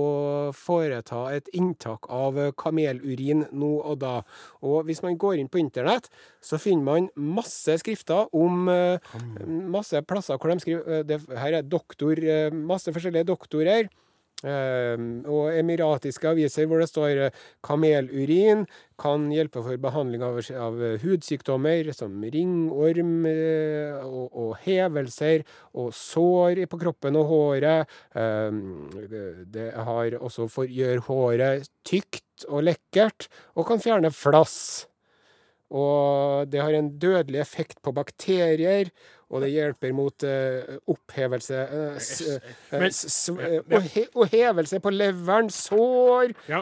foreta 0.57 1.25
et 1.35 1.51
inntak 1.53 2.07
av 2.09 2.39
eh, 2.39 2.53
kamelurin 2.57 3.43
nå 3.53 3.71
og 3.83 3.99
da. 4.01 4.15
Og 4.65 4.87
hvis 4.87 5.03
man 5.05 5.19
går 5.21 5.37
inn 5.41 5.51
på 5.51 5.61
internett, 5.61 6.09
så 6.41 6.57
finner 6.61 6.87
man 6.87 7.11
masse 7.37 7.77
skrifter 7.83 8.31
om 8.33 8.65
masse 9.69 10.01
plasser 10.07 10.39
hvor 10.39 10.53
de 10.53 10.63
skriver 10.63 11.37
Her 11.37 11.59
er 11.59 11.69
doktor, 11.69 12.19
masse 12.55 12.93
forskjellige 12.95 13.29
doktorer. 13.29 13.91
Eh, 14.45 14.95
og 15.25 15.55
emiratiske 15.57 16.29
aviser 16.29 16.67
hvor 16.69 16.81
det 16.81 16.89
står 16.91 17.21
eh, 17.27 17.37
kamelurin 17.65 18.65
kan 19.01 19.25
hjelpe 19.33 19.63
for 19.65 19.79
behandling 19.81 20.23
av, 20.23 20.37
av 20.61 20.77
hudsykdommer 21.01 21.89
som 21.97 22.21
ringorm 22.21 23.25
eh, 23.31 24.05
og, 24.05 24.29
og 24.29 24.51
hevelser 24.67 25.43
og 25.73 25.89
sår 25.97 26.65
på 26.69 26.79
kroppen 26.81 27.17
og 27.19 27.29
håret. 27.31 27.95
Det 29.55 29.67
har 29.89 30.17
også 30.21 30.47
for, 30.51 30.69
gjør 30.69 31.03
håret 31.09 31.69
tykt 31.87 32.45
og 32.47 32.67
lekkert 32.69 33.27
og 33.55 33.67
kan 33.67 33.81
fjerne 33.83 34.13
flass. 34.13 34.85
Og 35.73 36.45
det 36.51 36.61
har 36.61 36.75
en 36.77 36.91
dødelig 37.01 37.39
effekt 37.41 37.79
på 37.81 37.93
bakterier, 37.95 38.91
og 39.33 39.41
det 39.41 39.49
hjelper 39.49 39.93
mot 39.97 40.23
uh, 40.27 40.75
opphevelse 40.93 41.57
uh, 41.65 41.95
s, 41.97 42.21
uh, 42.29 42.85
s, 42.85 43.29
og, 43.33 43.79
he, 43.95 44.03
og 44.13 44.29
hevelse 44.29 44.79
på 44.79 44.93
leveren, 44.93 45.49
sår. 45.49 46.35
Ja. 46.51 46.61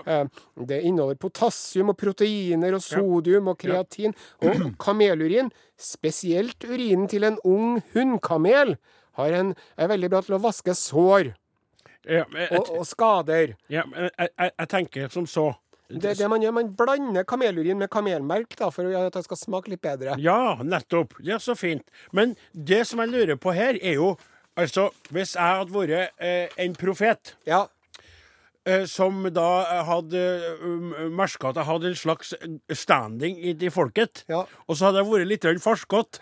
Det 0.56 0.80
inneholder 0.80 1.20
potassium 1.20 1.92
og 1.92 2.00
proteiner 2.00 2.78
og 2.78 2.86
sodium 2.86 3.52
og 3.52 3.60
kreatin. 3.60 4.16
Og 4.42 4.64
kamelurin, 4.86 5.52
spesielt 5.76 6.64
urinen 6.64 7.10
til 7.12 7.28
en 7.28 7.40
ung 7.44 7.82
hunnkamel, 7.94 8.78
er 9.20 9.92
veldig 9.92 10.10
bra 10.10 10.24
til 10.24 10.40
å 10.40 10.42
vaske 10.42 10.74
sår 10.74 11.34
Ja, 12.04 12.26
jeg, 12.36 12.48
og, 12.52 12.72
og 12.80 12.88
skader. 12.88 13.54
ja, 13.72 13.86
men 13.88 14.10
jeg, 14.10 14.30
jeg, 14.36 14.52
jeg 14.60 14.70
tenker 14.74 15.12
som 15.14 15.28
så 15.30 15.46
Det, 16.02 16.16
det 16.18 16.30
man 16.32 16.42
gjør, 16.42 16.56
man 16.58 16.74
blander 16.78 17.26
kamelurin 17.30 17.78
med 17.80 17.92
kamelmelk 17.94 18.56
da, 18.60 18.70
for 18.74 18.88
at 18.98 19.14
det 19.14 19.24
skal 19.28 19.40
smake 19.40 19.74
litt 19.74 19.82
bedre. 19.84 20.18
Ja, 20.22 20.58
nettopp. 20.64 21.18
Det 21.24 21.36
er 21.38 21.44
så 21.44 21.56
fint. 21.60 21.86
Men 22.12 22.36
det 22.54 22.84
som 22.90 23.02
jeg 23.04 23.14
lurer 23.14 23.40
på 23.40 23.54
her, 23.56 23.80
er 23.82 24.00
jo 24.02 24.16
Altså, 24.54 24.92
hvis 25.10 25.32
jeg 25.34 25.42
hadde 25.58 25.74
vært 25.74 26.20
eh, 26.22 26.52
en 26.62 26.76
profet 26.78 27.32
Ja, 27.50 27.64
eh, 28.70 28.84
som 28.86 29.24
da 29.34 29.48
hadde 29.88 30.22
um, 30.62 30.92
merka 31.18 31.50
at 31.50 31.58
jeg 31.58 31.66
hadde 31.66 31.90
en 31.90 31.98
slags 31.98 32.36
standing 32.78 33.40
i, 33.42 33.56
i 33.58 33.72
folket, 33.74 34.24
Ja. 34.30 34.44
og 34.68 34.78
så 34.78 34.92
hadde 34.92 35.02
jeg 35.02 35.10
vært 35.10 35.32
litt 35.32 35.48
farskott 35.64 36.20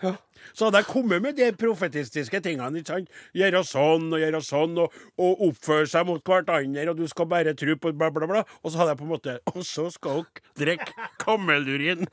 Så 0.54 0.66
hadde 0.68 0.82
jeg 0.82 0.86
kommet 0.90 1.22
med 1.22 1.36
de 1.36 1.50
profetistiske 1.52 2.40
tingene. 2.44 2.78
ikke 2.82 2.92
sant? 2.94 3.08
Gjøre 3.34 3.62
sånn 3.64 4.08
og 4.12 4.20
gjøre 4.20 4.42
sånn, 4.44 4.78
og, 4.82 4.92
og 5.18 5.42
oppføre 5.48 5.86
seg 5.88 6.06
mot 6.06 6.22
hverandre, 6.24 6.88
og 6.90 6.96
du 6.98 7.06
skal 7.08 7.26
bare 7.26 7.54
tro 7.54 7.76
på 7.76 7.92
bla, 7.96 8.10
bla, 8.10 8.26
bla. 8.26 8.44
Og 8.62 8.72
så 8.72 8.78
hadde 8.82 8.94
jeg 8.94 8.98
på 9.02 9.04
en 9.08 9.12
måte 9.14 9.38
Og 9.54 9.62
så 9.66 9.88
skal 9.92 10.24
dere 10.58 10.76
drikke 10.76 11.08
kammelurin. 11.22 12.06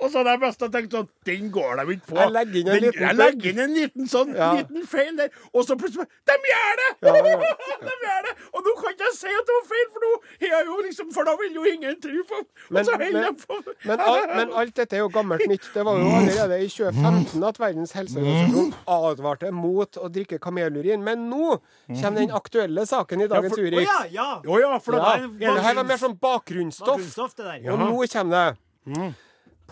og 0.00 0.10
så 0.10 0.18
hadde 0.20 0.30
jeg 0.34 0.40
best 0.42 0.62
tenkt 0.72 0.94
sånn 0.94 1.08
Den 1.26 1.48
går 1.54 1.80
de 1.80 1.94
ikke 1.96 2.08
på. 2.12 2.16
Jeg 2.20 2.32
legger 2.36 2.58
inn 2.60 2.68
en 2.72 2.82
liten 2.84 3.02
Jeg 3.06 3.16
legger 3.18 3.50
inn 3.52 3.62
en 3.64 3.74
liten 3.76 4.08
sånn 4.10 4.32
Ja. 4.36 4.50
liten 4.58 4.86
feil 4.88 5.16
der, 5.18 5.30
og 5.52 5.64
så 5.66 5.76
plutselig 5.80 6.06
De 6.28 6.36
gjør 6.50 6.80
det! 6.82 6.88
Ja, 7.02 7.14
ja, 7.16 7.22
de 7.88 7.96
gjør 8.06 8.26
det! 8.28 8.34
Og 8.52 8.66
nå 8.66 8.74
kan 8.78 8.94
ikke 8.94 9.08
jeg 9.08 9.16
si 9.18 9.32
at 9.32 9.48
det 9.50 9.56
var 9.58 9.66
feil, 9.72 9.86
for 9.94 10.06
nå 10.06 10.12
har 10.54 10.66
jo 10.68 10.76
liksom 10.86 11.12
For 11.16 11.28
da 11.28 11.34
vil 11.40 11.58
jo 11.58 11.64
ingen 11.72 11.98
tro 12.02 12.24
på 12.30 12.42
Men- 12.70 12.86
men- 12.98 13.36
men, 13.84 13.98
men 14.36 14.52
alt 14.62 14.74
dette 14.76 14.96
er 14.96 15.02
jo 15.02 15.08
gammelt 15.12 15.46
nytt. 15.48 15.66
Det 15.74 15.84
var 15.84 15.98
jo 15.98 16.08
allerede 16.20 16.51
det 16.52 16.58
i 16.64 16.68
2015 16.70 17.44
at 17.48 17.58
Verdens 17.60 17.92
helseorganisasjon 17.96 18.72
advarte 18.94 19.50
mot 19.56 19.96
å 19.98 20.08
drikke 20.12 20.38
kamelurin. 20.42 21.02
Men 21.04 21.24
nå 21.30 21.56
kommer 21.88 22.20
den 22.20 22.34
aktuelle 22.36 22.84
saken 22.88 23.20
i 23.24 23.28
dagens 23.32 23.56
Å 23.56 23.60
Urix. 23.64 23.88
ja, 23.88 24.00
ja! 24.12 24.28
Å 24.44 24.60
ja, 24.62 24.72
for 24.84 24.92
Ja, 25.00 25.14
det 25.26 25.40
det 25.56 25.64
her 25.66 25.74
var 25.80 25.88
mer 25.88 25.98
sånn 26.00 26.18
bakgrunnsstoff. 26.20 27.08
Det. 27.36 27.56
Og 27.72 27.78
nå 27.80 27.88
kommer 28.12 28.54
det. 28.86 29.12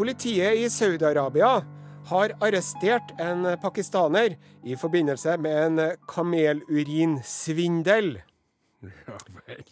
Politiet 0.01 0.57
i 0.57 0.65
Saudi-Arabia 0.73 1.53
har 2.11 2.29
arrestert 2.41 3.11
en 3.21 3.45
pakistaner 3.61 4.37
i 4.65 4.77
forbindelse 4.81 5.37
med 5.39 5.65
en 5.67 5.97
kamelurinsvindel. 6.09 8.15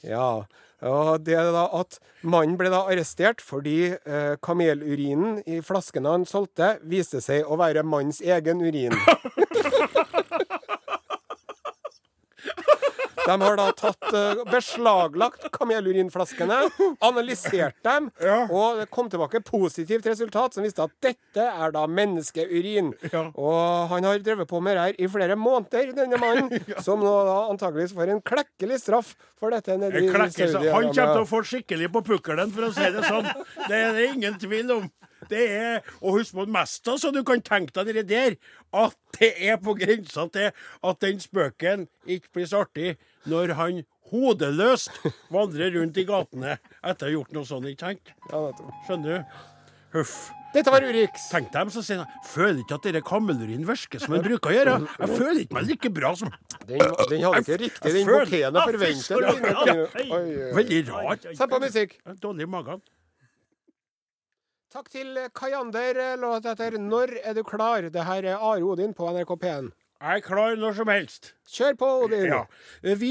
Ja, 0.05 0.45
og 0.87 1.25
det 1.27 1.35
er 1.35 1.51
da 1.55 1.65
at 1.81 1.99
Mannen 2.23 2.59
ble 2.59 2.71
da 2.71 2.85
arrestert 2.91 3.43
fordi 3.43 3.95
eh, 3.95 4.35
kamelurinen 4.43 5.41
i 5.47 5.61
flaskene 5.65 6.13
han 6.15 6.27
solgte, 6.29 6.77
viste 6.87 7.23
seg 7.25 7.47
å 7.47 7.59
være 7.59 7.83
mannens 7.87 8.21
egen 8.23 8.63
urin. 8.63 8.95
De 13.29 13.35
har 13.45 13.59
da 13.61 13.67
tatt 13.77 14.09
uh, 14.15 14.43
beslaglagt 14.49 15.47
kamelurinflaskene, 15.53 16.59
analysert 17.05 17.77
dem, 17.85 18.09
Ja. 18.25 18.39
og 18.49 18.81
det 18.81 18.89
kom 18.95 19.11
tilbake 19.13 19.43
positivt 19.45 20.07
resultat 20.09 20.57
som 20.57 20.65
viste 20.65 20.83
at 20.85 20.95
dette 21.05 21.45
er 21.45 21.75
da 21.75 21.85
menneskeurin. 21.87 22.95
Ja. 23.13 23.27
Og 23.37 23.89
han 23.93 24.07
har 24.09 24.19
drevet 24.25 24.49
på 24.49 24.61
med 24.65 24.77
det 24.79 24.87
her 24.87 24.99
i 25.05 25.11
flere 25.13 25.37
måneder, 25.37 25.93
denne 25.97 26.21
mannen, 26.21 26.49
som 26.87 27.03
nå 27.05 27.13
da 27.29 27.39
antakeligvis 27.53 27.95
får 27.97 28.15
en 28.17 28.23
klekkelig 28.25 28.81
straff 28.83 29.15
for 29.39 29.53
dette 29.55 29.77
nede 29.79 30.01
i 30.03 30.09
han 30.09 30.89
kommer 30.89 30.95
til 30.95 31.23
å 31.23 31.29
få 31.29 31.43
skikkelig 31.47 31.91
på 31.95 32.03
pukkelen, 32.07 32.51
for 32.55 32.69
å 32.69 32.73
si 32.75 32.89
det 32.95 33.05
sånn. 33.07 33.29
Det 33.69 33.77
er 33.77 33.93
det 33.97 34.09
ingen 34.15 34.39
tvil 34.41 34.73
om. 34.79 34.89
Det 35.29 35.45
er, 35.51 35.81
Og 36.01 36.21
husk 36.21 36.37
på 36.37 36.45
mest 36.49 36.87
av 36.89 36.99
så 37.03 37.11
du 37.13 37.21
kan 37.27 37.41
tenke 37.45 37.75
deg 37.85 37.99
det 37.99 38.05
der, 38.09 38.37
at 38.73 38.95
det 39.19 39.33
er 39.51 39.59
på 39.61 39.75
grensa 39.77 40.29
til 40.33 40.51
at 40.87 41.01
den 41.03 41.19
spøken 41.21 41.87
ikke 42.07 42.31
blir 42.37 42.47
så 42.49 42.63
artig 42.65 42.93
når 43.29 43.55
han 43.59 43.85
hodeløst 44.11 44.91
vandrer 45.35 45.75
rundt 45.77 46.01
i 46.01 46.07
gatene 46.09 46.57
etter 46.81 47.07
å 47.07 47.09
ha 47.09 47.15
gjort 47.19 47.37
noe 47.37 47.49
sånt, 47.49 47.69
ikke 47.71 47.93
sant? 47.93 48.13
Skjønner 48.87 49.09
du? 49.19 49.39
Huff. 49.97 50.17
Dette 50.53 50.73
var 50.73 50.85
Urix. 50.85 51.29
Tenk 51.29 51.51
dem 51.53 51.71
så 51.73 51.83
sier 51.85 52.01
han 52.01 52.21
Føler 52.25 52.63
ikke 52.63 52.77
at 52.79 52.87
dere 52.87 53.01
kamelurin 53.05 53.67
virker 53.69 54.01
som 54.01 54.15
den 54.17 54.25
bruker 54.25 54.51
å 54.51 54.55
gjøre. 54.55 54.77
Jeg 54.95 55.11
føler 55.13 55.41
ikke 55.43 55.57
meg 55.59 55.67
like 55.69 55.91
bra 55.93 56.13
som 56.17 56.31
Den, 56.69 56.85
den 57.11 57.25
hadde 57.25 57.43
ikke 57.43 57.59
riktig 57.65 57.93
den 57.93 57.99
Jeg 58.01 58.07
jeg 58.41 58.55
oi, 60.09 60.23
oi. 60.23 60.53
Veldig 60.57 60.81
rart. 60.89 61.27
Sett 61.37 61.53
på 61.53 61.61
musikk. 61.65 61.99
Dårlig 62.23 62.49
i 62.49 62.53
magen. 62.57 62.81
Takk 64.73 64.89
til 64.93 65.15
Kayander. 65.37 66.01
Låt 66.21 66.49
etter 66.49 66.77
'Når 66.77 67.19
er 67.25 67.35
du 67.35 67.43
klar?' 67.45 67.91
Det 67.93 68.05
her 68.05 68.25
er 68.25 68.37
Are 68.37 68.65
Odin 68.65 68.93
på 68.95 69.09
NRK 69.09 69.37
P1. 69.37 69.71
Jeg 69.99 70.21
er 70.21 70.23
klar 70.23 70.55
når 70.59 70.77
som 70.79 70.91
helst. 70.93 71.33
Kjør 71.49 71.77
på, 71.81 71.87
Odin. 72.05 72.27
Ja. 72.29 72.43
Vi 73.01 73.11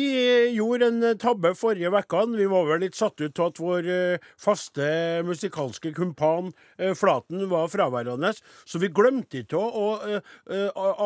gjorde 0.54 0.91
en 0.91 1.02
eh, 1.04 1.15
tabbe 1.17 1.56
forrige 1.58 1.89
uke. 1.89 2.19
Vi 2.38 2.45
var 2.52 2.67
vel 2.69 2.84
litt 2.86 2.95
satt 2.95 3.17
ut 3.17 3.39
av 3.41 3.50
at 3.50 3.60
vår 3.60 3.89
eh, 3.89 4.28
faste 4.38 4.86
musikalske 5.26 5.89
kumpan 5.97 6.52
eh, 6.78 6.93
Flaten 6.95 7.47
var 7.50 7.65
fraværende. 7.73 8.30
Så 8.63 8.80
vi 8.80 8.91
glemte 8.93 9.41
ikke 9.41 9.58
å, 9.58 9.88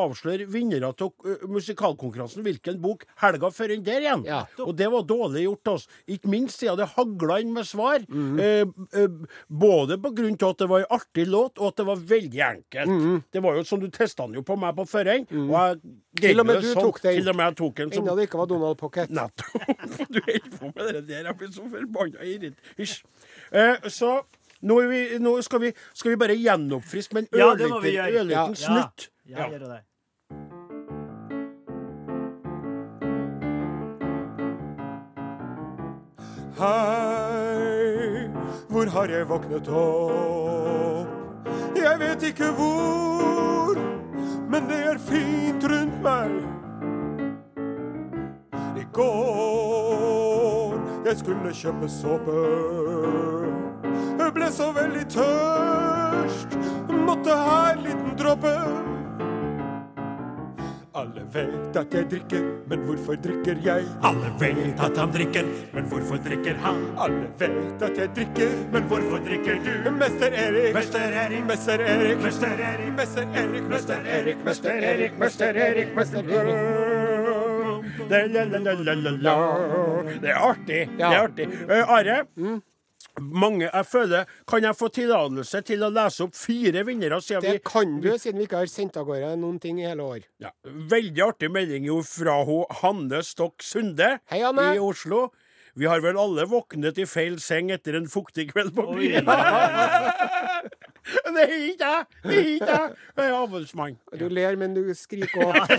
avsløre 0.02 0.50
vinnere 0.52 0.92
av 0.92 1.48
musikalkonkurransen 1.48 2.44
hvilken 2.46 2.82
bok 2.84 3.08
helga 3.24 3.50
før 3.56 3.78
enn 3.78 3.86
der 3.88 4.04
igjen. 4.04 4.28
Ja. 4.28 4.44
Og 4.62 4.76
det 4.78 4.92
var 4.92 5.08
dårlig 5.08 5.46
gjort 5.48 5.74
oss. 5.78 5.88
Ikke 6.12 6.34
minst 6.34 6.60
siden 6.60 6.82
det 6.82 6.92
hagla 6.98 7.40
inn 7.42 7.56
med 7.56 7.70
svar. 7.70 8.04
Mm 8.12 8.42
eh, 8.92 9.08
både 9.48 9.98
på 10.02 10.12
grunn 10.16 10.38
til 10.40 10.52
at 10.52 10.62
det 10.62 10.68
var 10.72 10.84
en 10.84 10.94
artig 10.96 11.26
låt, 11.30 11.60
og 11.60 11.72
at 11.72 11.82
det 11.82 11.86
var 11.88 12.04
veldig 12.12 12.42
enkelt. 12.48 12.92
Mhm. 12.92 13.24
Det 13.32 13.44
var 13.44 13.58
jo 13.58 13.64
som 13.68 13.80
du 13.80 13.88
testa 13.90 14.26
den 14.28 14.40
jo 14.40 14.44
på 14.46 14.58
meg 14.60 14.76
på 14.78 14.86
forhånd. 14.88 15.32
Og 15.32 15.71
jeg 15.72 16.22
Til 16.22 16.40
og 16.40 16.46
med 16.46 16.62
du 16.62 16.74
tok 16.74 17.00
den. 17.04 17.16
Til 17.20 17.30
og 17.30 17.36
med 17.36 17.46
jeg 17.46 17.56
tok 17.62 17.78
den 17.78 17.92
som 17.94 18.04
Enda 18.04 18.16
det 18.20 18.28
ikke 18.28 18.42
var 18.42 18.46
Donald 18.52 18.78
Pocket. 18.82 19.10
Nettopp. 19.10 19.54
Du 20.14 20.20
holder 20.28 20.58
på 20.60 20.72
med 20.76 20.94
det 20.94 21.08
der. 21.08 21.24
Jeg 21.30 21.38
blir 21.38 21.52
så 21.56 21.68
forbanna 21.72 22.24
irritert. 22.24 22.74
Hysj. 22.78 23.04
Eh, 23.52 23.90
så 23.90 24.12
nå, 24.62 24.80
er 24.84 24.88
vi, 24.92 25.02
nå 25.20 25.38
skal, 25.42 25.62
vi, 25.62 25.72
skal 25.94 26.12
vi 26.12 26.20
bare 26.26 26.36
gjenoppfriske 26.38 27.14
med 27.18 27.24
en 27.24 27.40
Ja, 27.40 27.54
ørliten. 27.56 28.30
Ja. 28.30 28.46
snutt. 28.54 29.10
Ja, 29.30 29.48
gjør 29.50 29.66
det. 29.70 29.82
Hei, 37.02 38.28
hvor 38.70 38.86
har 38.94 39.08
jeg 39.10 39.28
våknet 39.30 39.68
opp? 39.68 41.08
Jeg 41.78 42.00
vet 42.00 42.24
ikke 42.30 42.50
hvor, 42.58 43.80
men 44.52 44.68
det 44.68 44.80
er 44.84 44.98
fint 45.00 45.64
rundt 45.72 46.02
meg. 46.04 46.32
I 48.76 48.84
går 48.94 50.76
jeg 51.06 51.18
skulle 51.18 51.54
kjøpe 51.56 51.90
såpe. 51.90 52.38
Jeg 54.20 54.34
ble 54.36 54.52
så 54.54 54.70
veldig 54.76 55.06
tørst, 55.12 56.60
måtte 57.08 57.36
ha 57.36 57.62
en 57.72 57.84
liten 57.88 58.16
dråpe. 58.20 58.56
Alle 61.02 61.24
vet 61.34 61.78
at 61.80 61.94
jeg 61.96 62.06
drikker, 62.12 62.44
men 62.70 62.82
hvorfor 62.86 63.16
drikker 63.24 63.62
jeg? 63.66 63.86
Alle 64.06 64.30
vet 64.38 64.82
at 64.86 64.98
han 65.02 65.14
drikker, 65.16 65.48
men 65.74 65.88
hvorfor 65.90 66.20
drikker 66.22 66.60
han? 66.62 66.84
Alle 67.02 67.30
vet 67.40 67.86
at 67.88 67.98
jeg 67.98 68.12
drikker, 68.20 68.52
men 68.76 68.86
Hvorfor 68.92 69.22
drikker 69.26 69.56
du? 69.66 69.90
Mester 69.96 70.34
Erik, 70.36 70.74
Mester 70.76 71.14
Erik, 71.24 71.46
Mester 71.48 71.80
Erik, 71.80 72.18
Mester 72.22 72.60
Erik, 72.68 72.92
Mester 72.98 73.24
Erik, 73.40 73.70
Mester 73.70 74.10
Erik, 74.18 74.44
Mester 74.46 74.82
Erik, 74.92 75.18
Mester 75.20 75.62
Erik, 75.68 75.96
Mester 75.96 76.24
Erik. 76.38 76.58
Det 78.10 78.18
er 80.30 80.42
artig. 80.52 80.82
Det 80.98 81.08
er 81.08 81.22
artig. 81.24 81.48
Eh, 81.70 81.94
Are, 81.98 82.26
mange, 83.20 83.68
jeg 83.68 83.86
føler 83.90 84.30
Kan 84.48 84.64
jeg 84.64 84.78
få 84.78 84.90
tillatelse 84.94 85.62
til 85.68 85.84
å 85.84 85.90
lese 85.94 86.26
opp 86.26 86.36
fire 86.38 86.84
vinnere? 86.88 87.20
Siden 87.24 87.44
vi 87.46 87.56
Det 87.58 87.64
kan 87.68 88.00
du, 88.02 88.10
siden 88.18 88.40
vi 88.40 88.48
ikke 88.48 88.64
har 88.64 88.72
sendt 88.72 88.98
av 88.98 89.08
gårde 89.10 89.34
noen 89.42 89.60
ting 89.62 89.80
i 89.82 89.88
hele 89.90 90.06
år. 90.06 90.26
Ja, 90.42 90.54
veldig 90.66 91.26
artig 91.28 91.52
melding 91.52 91.88
jo 91.90 92.02
fra 92.08 92.40
ho 92.48 92.64
Hanne 92.82 93.24
Stokk 93.26 93.64
Sunde 93.66 94.18
Hei, 94.32 94.42
Hanne. 94.44 94.72
i 94.76 94.82
Oslo. 94.82 95.30
Vi 95.76 95.88
har 95.88 96.02
vel 96.04 96.20
alle 96.20 96.46
våknet 96.52 96.98
i 97.00 97.08
feil 97.08 97.40
seng 97.40 97.72
etter 97.72 97.96
en 97.96 98.10
fuktig 98.12 98.50
kveld 98.52 98.74
på 98.76 98.90
byen. 98.92 99.28
Oi. 99.28 99.36
byen. 99.40 100.72
Det 101.02 101.44
er 101.44 101.54
ikke 101.56 101.88
jeg! 101.88 102.06
Det 102.24 102.38
er 102.38 102.50
ikke 102.56 102.70
jeg! 102.70 102.96
Jeg 103.18 103.26
er 103.26 103.36
avholdsmann. 103.36 103.98
Du 104.20 104.28
ler, 104.30 104.56
men 104.60 104.76
du 104.78 104.84
skriker 104.98 105.48
òg. 105.50 105.74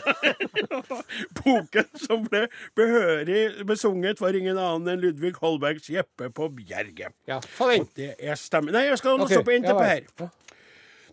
Boken 1.38 1.88
som 2.02 2.26
ble 2.26 2.46
behørig 2.78 3.66
besunget, 3.68 4.20
var 4.22 4.36
ingen 4.38 4.58
annen 4.58 4.94
enn 4.94 5.02
Ludvig 5.04 5.36
Holbergs 5.42 5.90
'Jeppe 5.92 6.32
på 6.34 6.50
Bjerget'. 6.58 7.14
Ja, 7.30 7.38
den. 7.60 7.88
Det 7.96 8.14
er 8.18 8.38
stemmen. 8.40 8.74
Nei, 8.74 8.88
jeg 8.90 8.98
skal 8.98 9.18
nå 9.18 9.28
Ok, 9.28 9.36
stå 9.36 9.44
på 9.46 9.54
ja 9.54 9.62
NTP 9.62 9.82
her. 9.86 10.30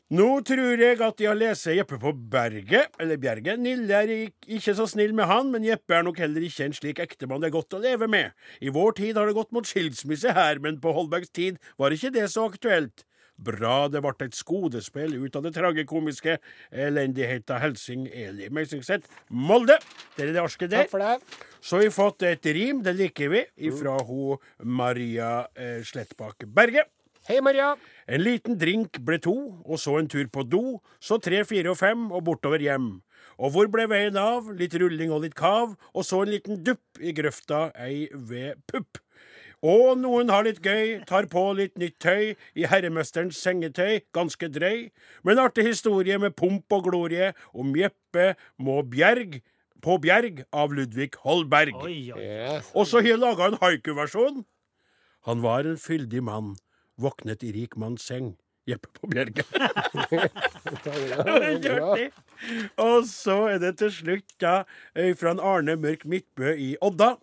Nå 0.09 0.39
tror 0.41 0.81
jeg 0.81 0.97
at 1.05 1.19
jeg 1.21 1.37
lest 1.37 1.67
Jeppe 1.69 1.99
på 2.01 2.15
berget, 2.33 2.95
eller 2.97 3.19
Bjerget. 3.21 3.59
Nille 3.61 3.93
er 3.93 4.13
ikke 4.49 4.73
så 4.73 4.87
snill 4.89 5.13
med 5.13 5.29
han, 5.29 5.51
men 5.53 5.67
Jeppe 5.67 5.93
er 5.99 6.07
nok 6.07 6.17
heller 6.17 6.41
ikke 6.47 6.65
en 6.65 6.73
slik 6.73 7.01
ektemann 7.03 7.43
det 7.43 7.51
er 7.51 7.53
godt 7.53 7.77
å 7.77 7.81
leve 7.83 8.07
med. 8.09 8.33
I 8.57 8.73
vår 8.73 8.97
tid 8.97 9.19
har 9.21 9.29
det 9.29 9.37
gått 9.37 9.53
mot 9.53 9.69
skilsmisse 9.69 10.33
her, 10.33 10.57
men 10.65 10.81
på 10.81 10.95
Holbergs 10.97 11.29
tid 11.29 11.61
var 11.77 11.93
ikke 11.93 12.09
det 12.15 12.25
så 12.33 12.47
aktuelt. 12.49 13.05
Bra 13.39 13.87
det 13.87 14.01
ble 14.03 14.11
et 14.25 14.35
skodespill 14.35 15.15
ut 15.15 15.35
av 15.39 15.45
det 15.45 15.53
tragikomiske 15.55 16.37
elendigheta 16.71 17.59
Helsing 17.63 18.07
Eli 18.11 18.49
Meisingseth, 18.51 19.07
Molde! 19.31 19.77
Det 20.17 20.27
er 20.27 20.33
det 20.35 20.43
arsket 20.43 20.73
der. 20.73 20.83
Takk 20.83 20.91
for 20.91 21.03
det. 21.05 21.39
Så 21.63 21.77
har 21.77 21.85
vi 21.85 21.93
fått 21.95 22.25
et 22.27 22.51
rim, 22.55 22.83
det 22.83 22.97
liker 22.99 23.31
vi, 23.31 23.43
ifra 23.69 23.95
ho 24.03 24.37
Maria 24.63 25.47
eh, 25.55 25.79
Slettbakk 25.87 26.47
Berge. 26.51 26.83
Hei, 27.29 27.39
Maria. 27.45 27.73
En 28.09 28.23
liten 28.23 28.55
drink 28.59 28.97
ble 29.05 29.19
to, 29.21 29.35
og 29.61 29.79
så 29.79 29.99
en 29.99 30.07
tur 30.09 30.25
på 30.33 30.43
do, 30.47 30.79
så 31.03 31.19
tre, 31.21 31.43
fire 31.47 31.71
og 31.71 31.77
fem, 31.79 32.07
og 32.09 32.23
bortover 32.25 32.63
hjem. 32.63 32.95
Og 33.39 33.53
hvor 33.53 33.69
ble 33.71 33.85
veien 33.91 34.17
av? 34.19 34.49
Litt 34.57 34.73
rulling 34.79 35.13
og 35.15 35.23
litt 35.27 35.35
kav, 35.37 35.75
og 35.93 36.07
så 36.07 36.23
en 36.23 36.31
liten 36.33 36.63
dupp 36.65 36.99
i 36.99 37.13
grøfta, 37.15 37.69
ei 37.79 38.07
ved 38.11 38.59
pupp. 38.67 38.99
Og 39.65 39.97
noen 39.99 40.31
har 40.31 40.45
litt 40.47 40.61
gøy, 40.63 41.01
tar 41.07 41.27
på 41.31 41.41
litt 41.57 41.75
nytt 41.79 41.97
tøy, 41.99 42.35
i 42.55 42.67
herremesterens 42.69 43.39
sengetøy, 43.43 43.99
ganske 44.15 44.47
drøy. 44.55 44.87
Men 45.27 45.41
artig 45.43 45.67
historie 45.67 46.19
med 46.21 46.37
pomp 46.39 46.71
og 46.71 46.87
glorie, 46.87 47.33
om 47.51 47.75
Jeppe 47.75 48.33
må 48.57 48.79
bjerg, 48.87 49.41
på 49.83 49.97
bjerg 50.03 50.43
av 50.55 50.71
Ludvig 50.75 51.11
Holberg. 51.23 51.75
Oi, 51.83 52.11
oi. 52.15 52.23
Yes. 52.23 52.71
Og 52.75 52.87
så 52.87 53.03
har 53.03 53.13
jeg 53.13 53.23
laga 53.23 53.51
en 53.51 53.59
haiku-versjon. 53.59 54.43
Han 55.27 55.43
var 55.43 55.67
en 55.67 55.79
fyldig 55.79 56.23
mann, 56.23 56.55
våknet 56.99 57.43
i 57.43 57.51
rik 57.55 57.75
manns 57.79 58.07
seng. 58.07 58.37
Jeppe 58.69 58.91
på 58.93 59.07
Bjerget. 59.09 59.47
Og 62.85 63.07
så 63.09 63.37
er 63.49 63.57
det 63.63 63.77
til 63.81 63.91
slutt 63.91 64.35
da 64.41 64.61
eh, 64.93 65.15
fra 65.17 65.33
en 65.33 65.41
Arne 65.41 65.75
Mørk 65.79 66.05
Midtbø 66.05 66.53
i 66.53 66.75
Odda. 66.85 67.15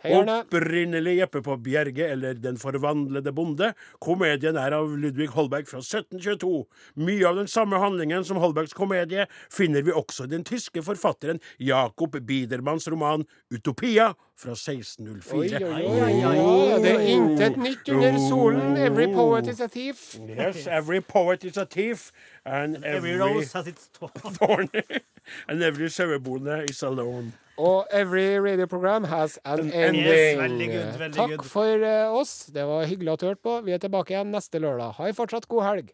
Opprinnelig 0.00 1.16
Jeppe 1.18 1.42
på 1.44 1.56
Bjerge 1.60 2.06
eller 2.08 2.34
Den 2.34 2.56
forvandlede 2.60 3.32
bonde. 3.36 3.72
Komedien 4.00 4.56
er 4.56 4.72
av 4.76 4.94
Ludvig 4.96 5.28
Holberg 5.34 5.68
fra 5.68 5.82
1722. 5.82 6.64
Mye 7.04 7.28
av 7.28 7.36
den 7.36 7.50
samme 7.50 7.80
handlingen 7.82 8.24
som 8.24 8.40
Holbergs 8.40 8.72
komedie 8.76 9.26
finner 9.52 9.84
vi 9.84 9.92
også 9.92 10.24
i 10.24 10.32
den 10.32 10.46
tyske 10.48 10.82
forfatteren 10.86 11.42
Jakob 11.60 12.16
Biedermanns 12.24 12.88
roman 12.88 13.26
Utopia 13.52 14.14
fra 14.40 14.54
1604. 14.56 15.60
Oi, 15.66 16.00
oi, 16.00 16.24
oi. 16.24 16.80
Det 16.80 16.92
er 16.94 17.04
intet 17.12 17.58
nytt 17.60 17.90
under 17.92 18.16
solen. 18.28 18.76
Every 18.80 19.06
poet 19.12 19.50
is 19.52 19.60
a 19.60 19.68
thief. 19.68 20.16
Yes, 20.28 20.66
every 20.66 21.00
poet 21.00 21.44
is 21.44 21.58
a 21.60 21.66
thief, 21.66 22.10
and 22.44 22.76
Every 22.76 23.12
every 23.12 23.16
rose 23.20 23.52
has 23.52 23.66
its 23.66 23.90
thorn. 23.92 24.70
and 25.48 25.62
every 25.62 25.88
sauebonde 25.88 26.70
is 26.70 26.82
alone. 26.82 27.32
Og 27.60 27.86
every 27.92 28.40
radioprogram 28.40 29.04
has 29.04 29.38
an 29.44 29.70
ending. 29.72 30.06
Yes, 30.06 30.38
veldig 30.40 30.68
good, 30.72 30.98
veldig 30.98 31.16
Takk 31.16 31.44
for 31.44 31.84
eh, 31.84 32.08
oss. 32.08 32.46
Det 32.48 32.64
var 32.64 32.88
hyggelig 32.88 33.12
at 33.12 33.20
du 33.20 33.26
hørte 33.26 33.44
på. 33.44 33.60
Vi 33.66 33.76
er 33.76 33.82
tilbake 33.82 34.16
igjen 34.16 34.32
neste 34.32 34.62
lørdag. 34.62 34.96
Ha 34.96 35.10
en 35.10 35.18
fortsatt 35.18 35.48
god 35.48 35.66
helg. 35.68 35.92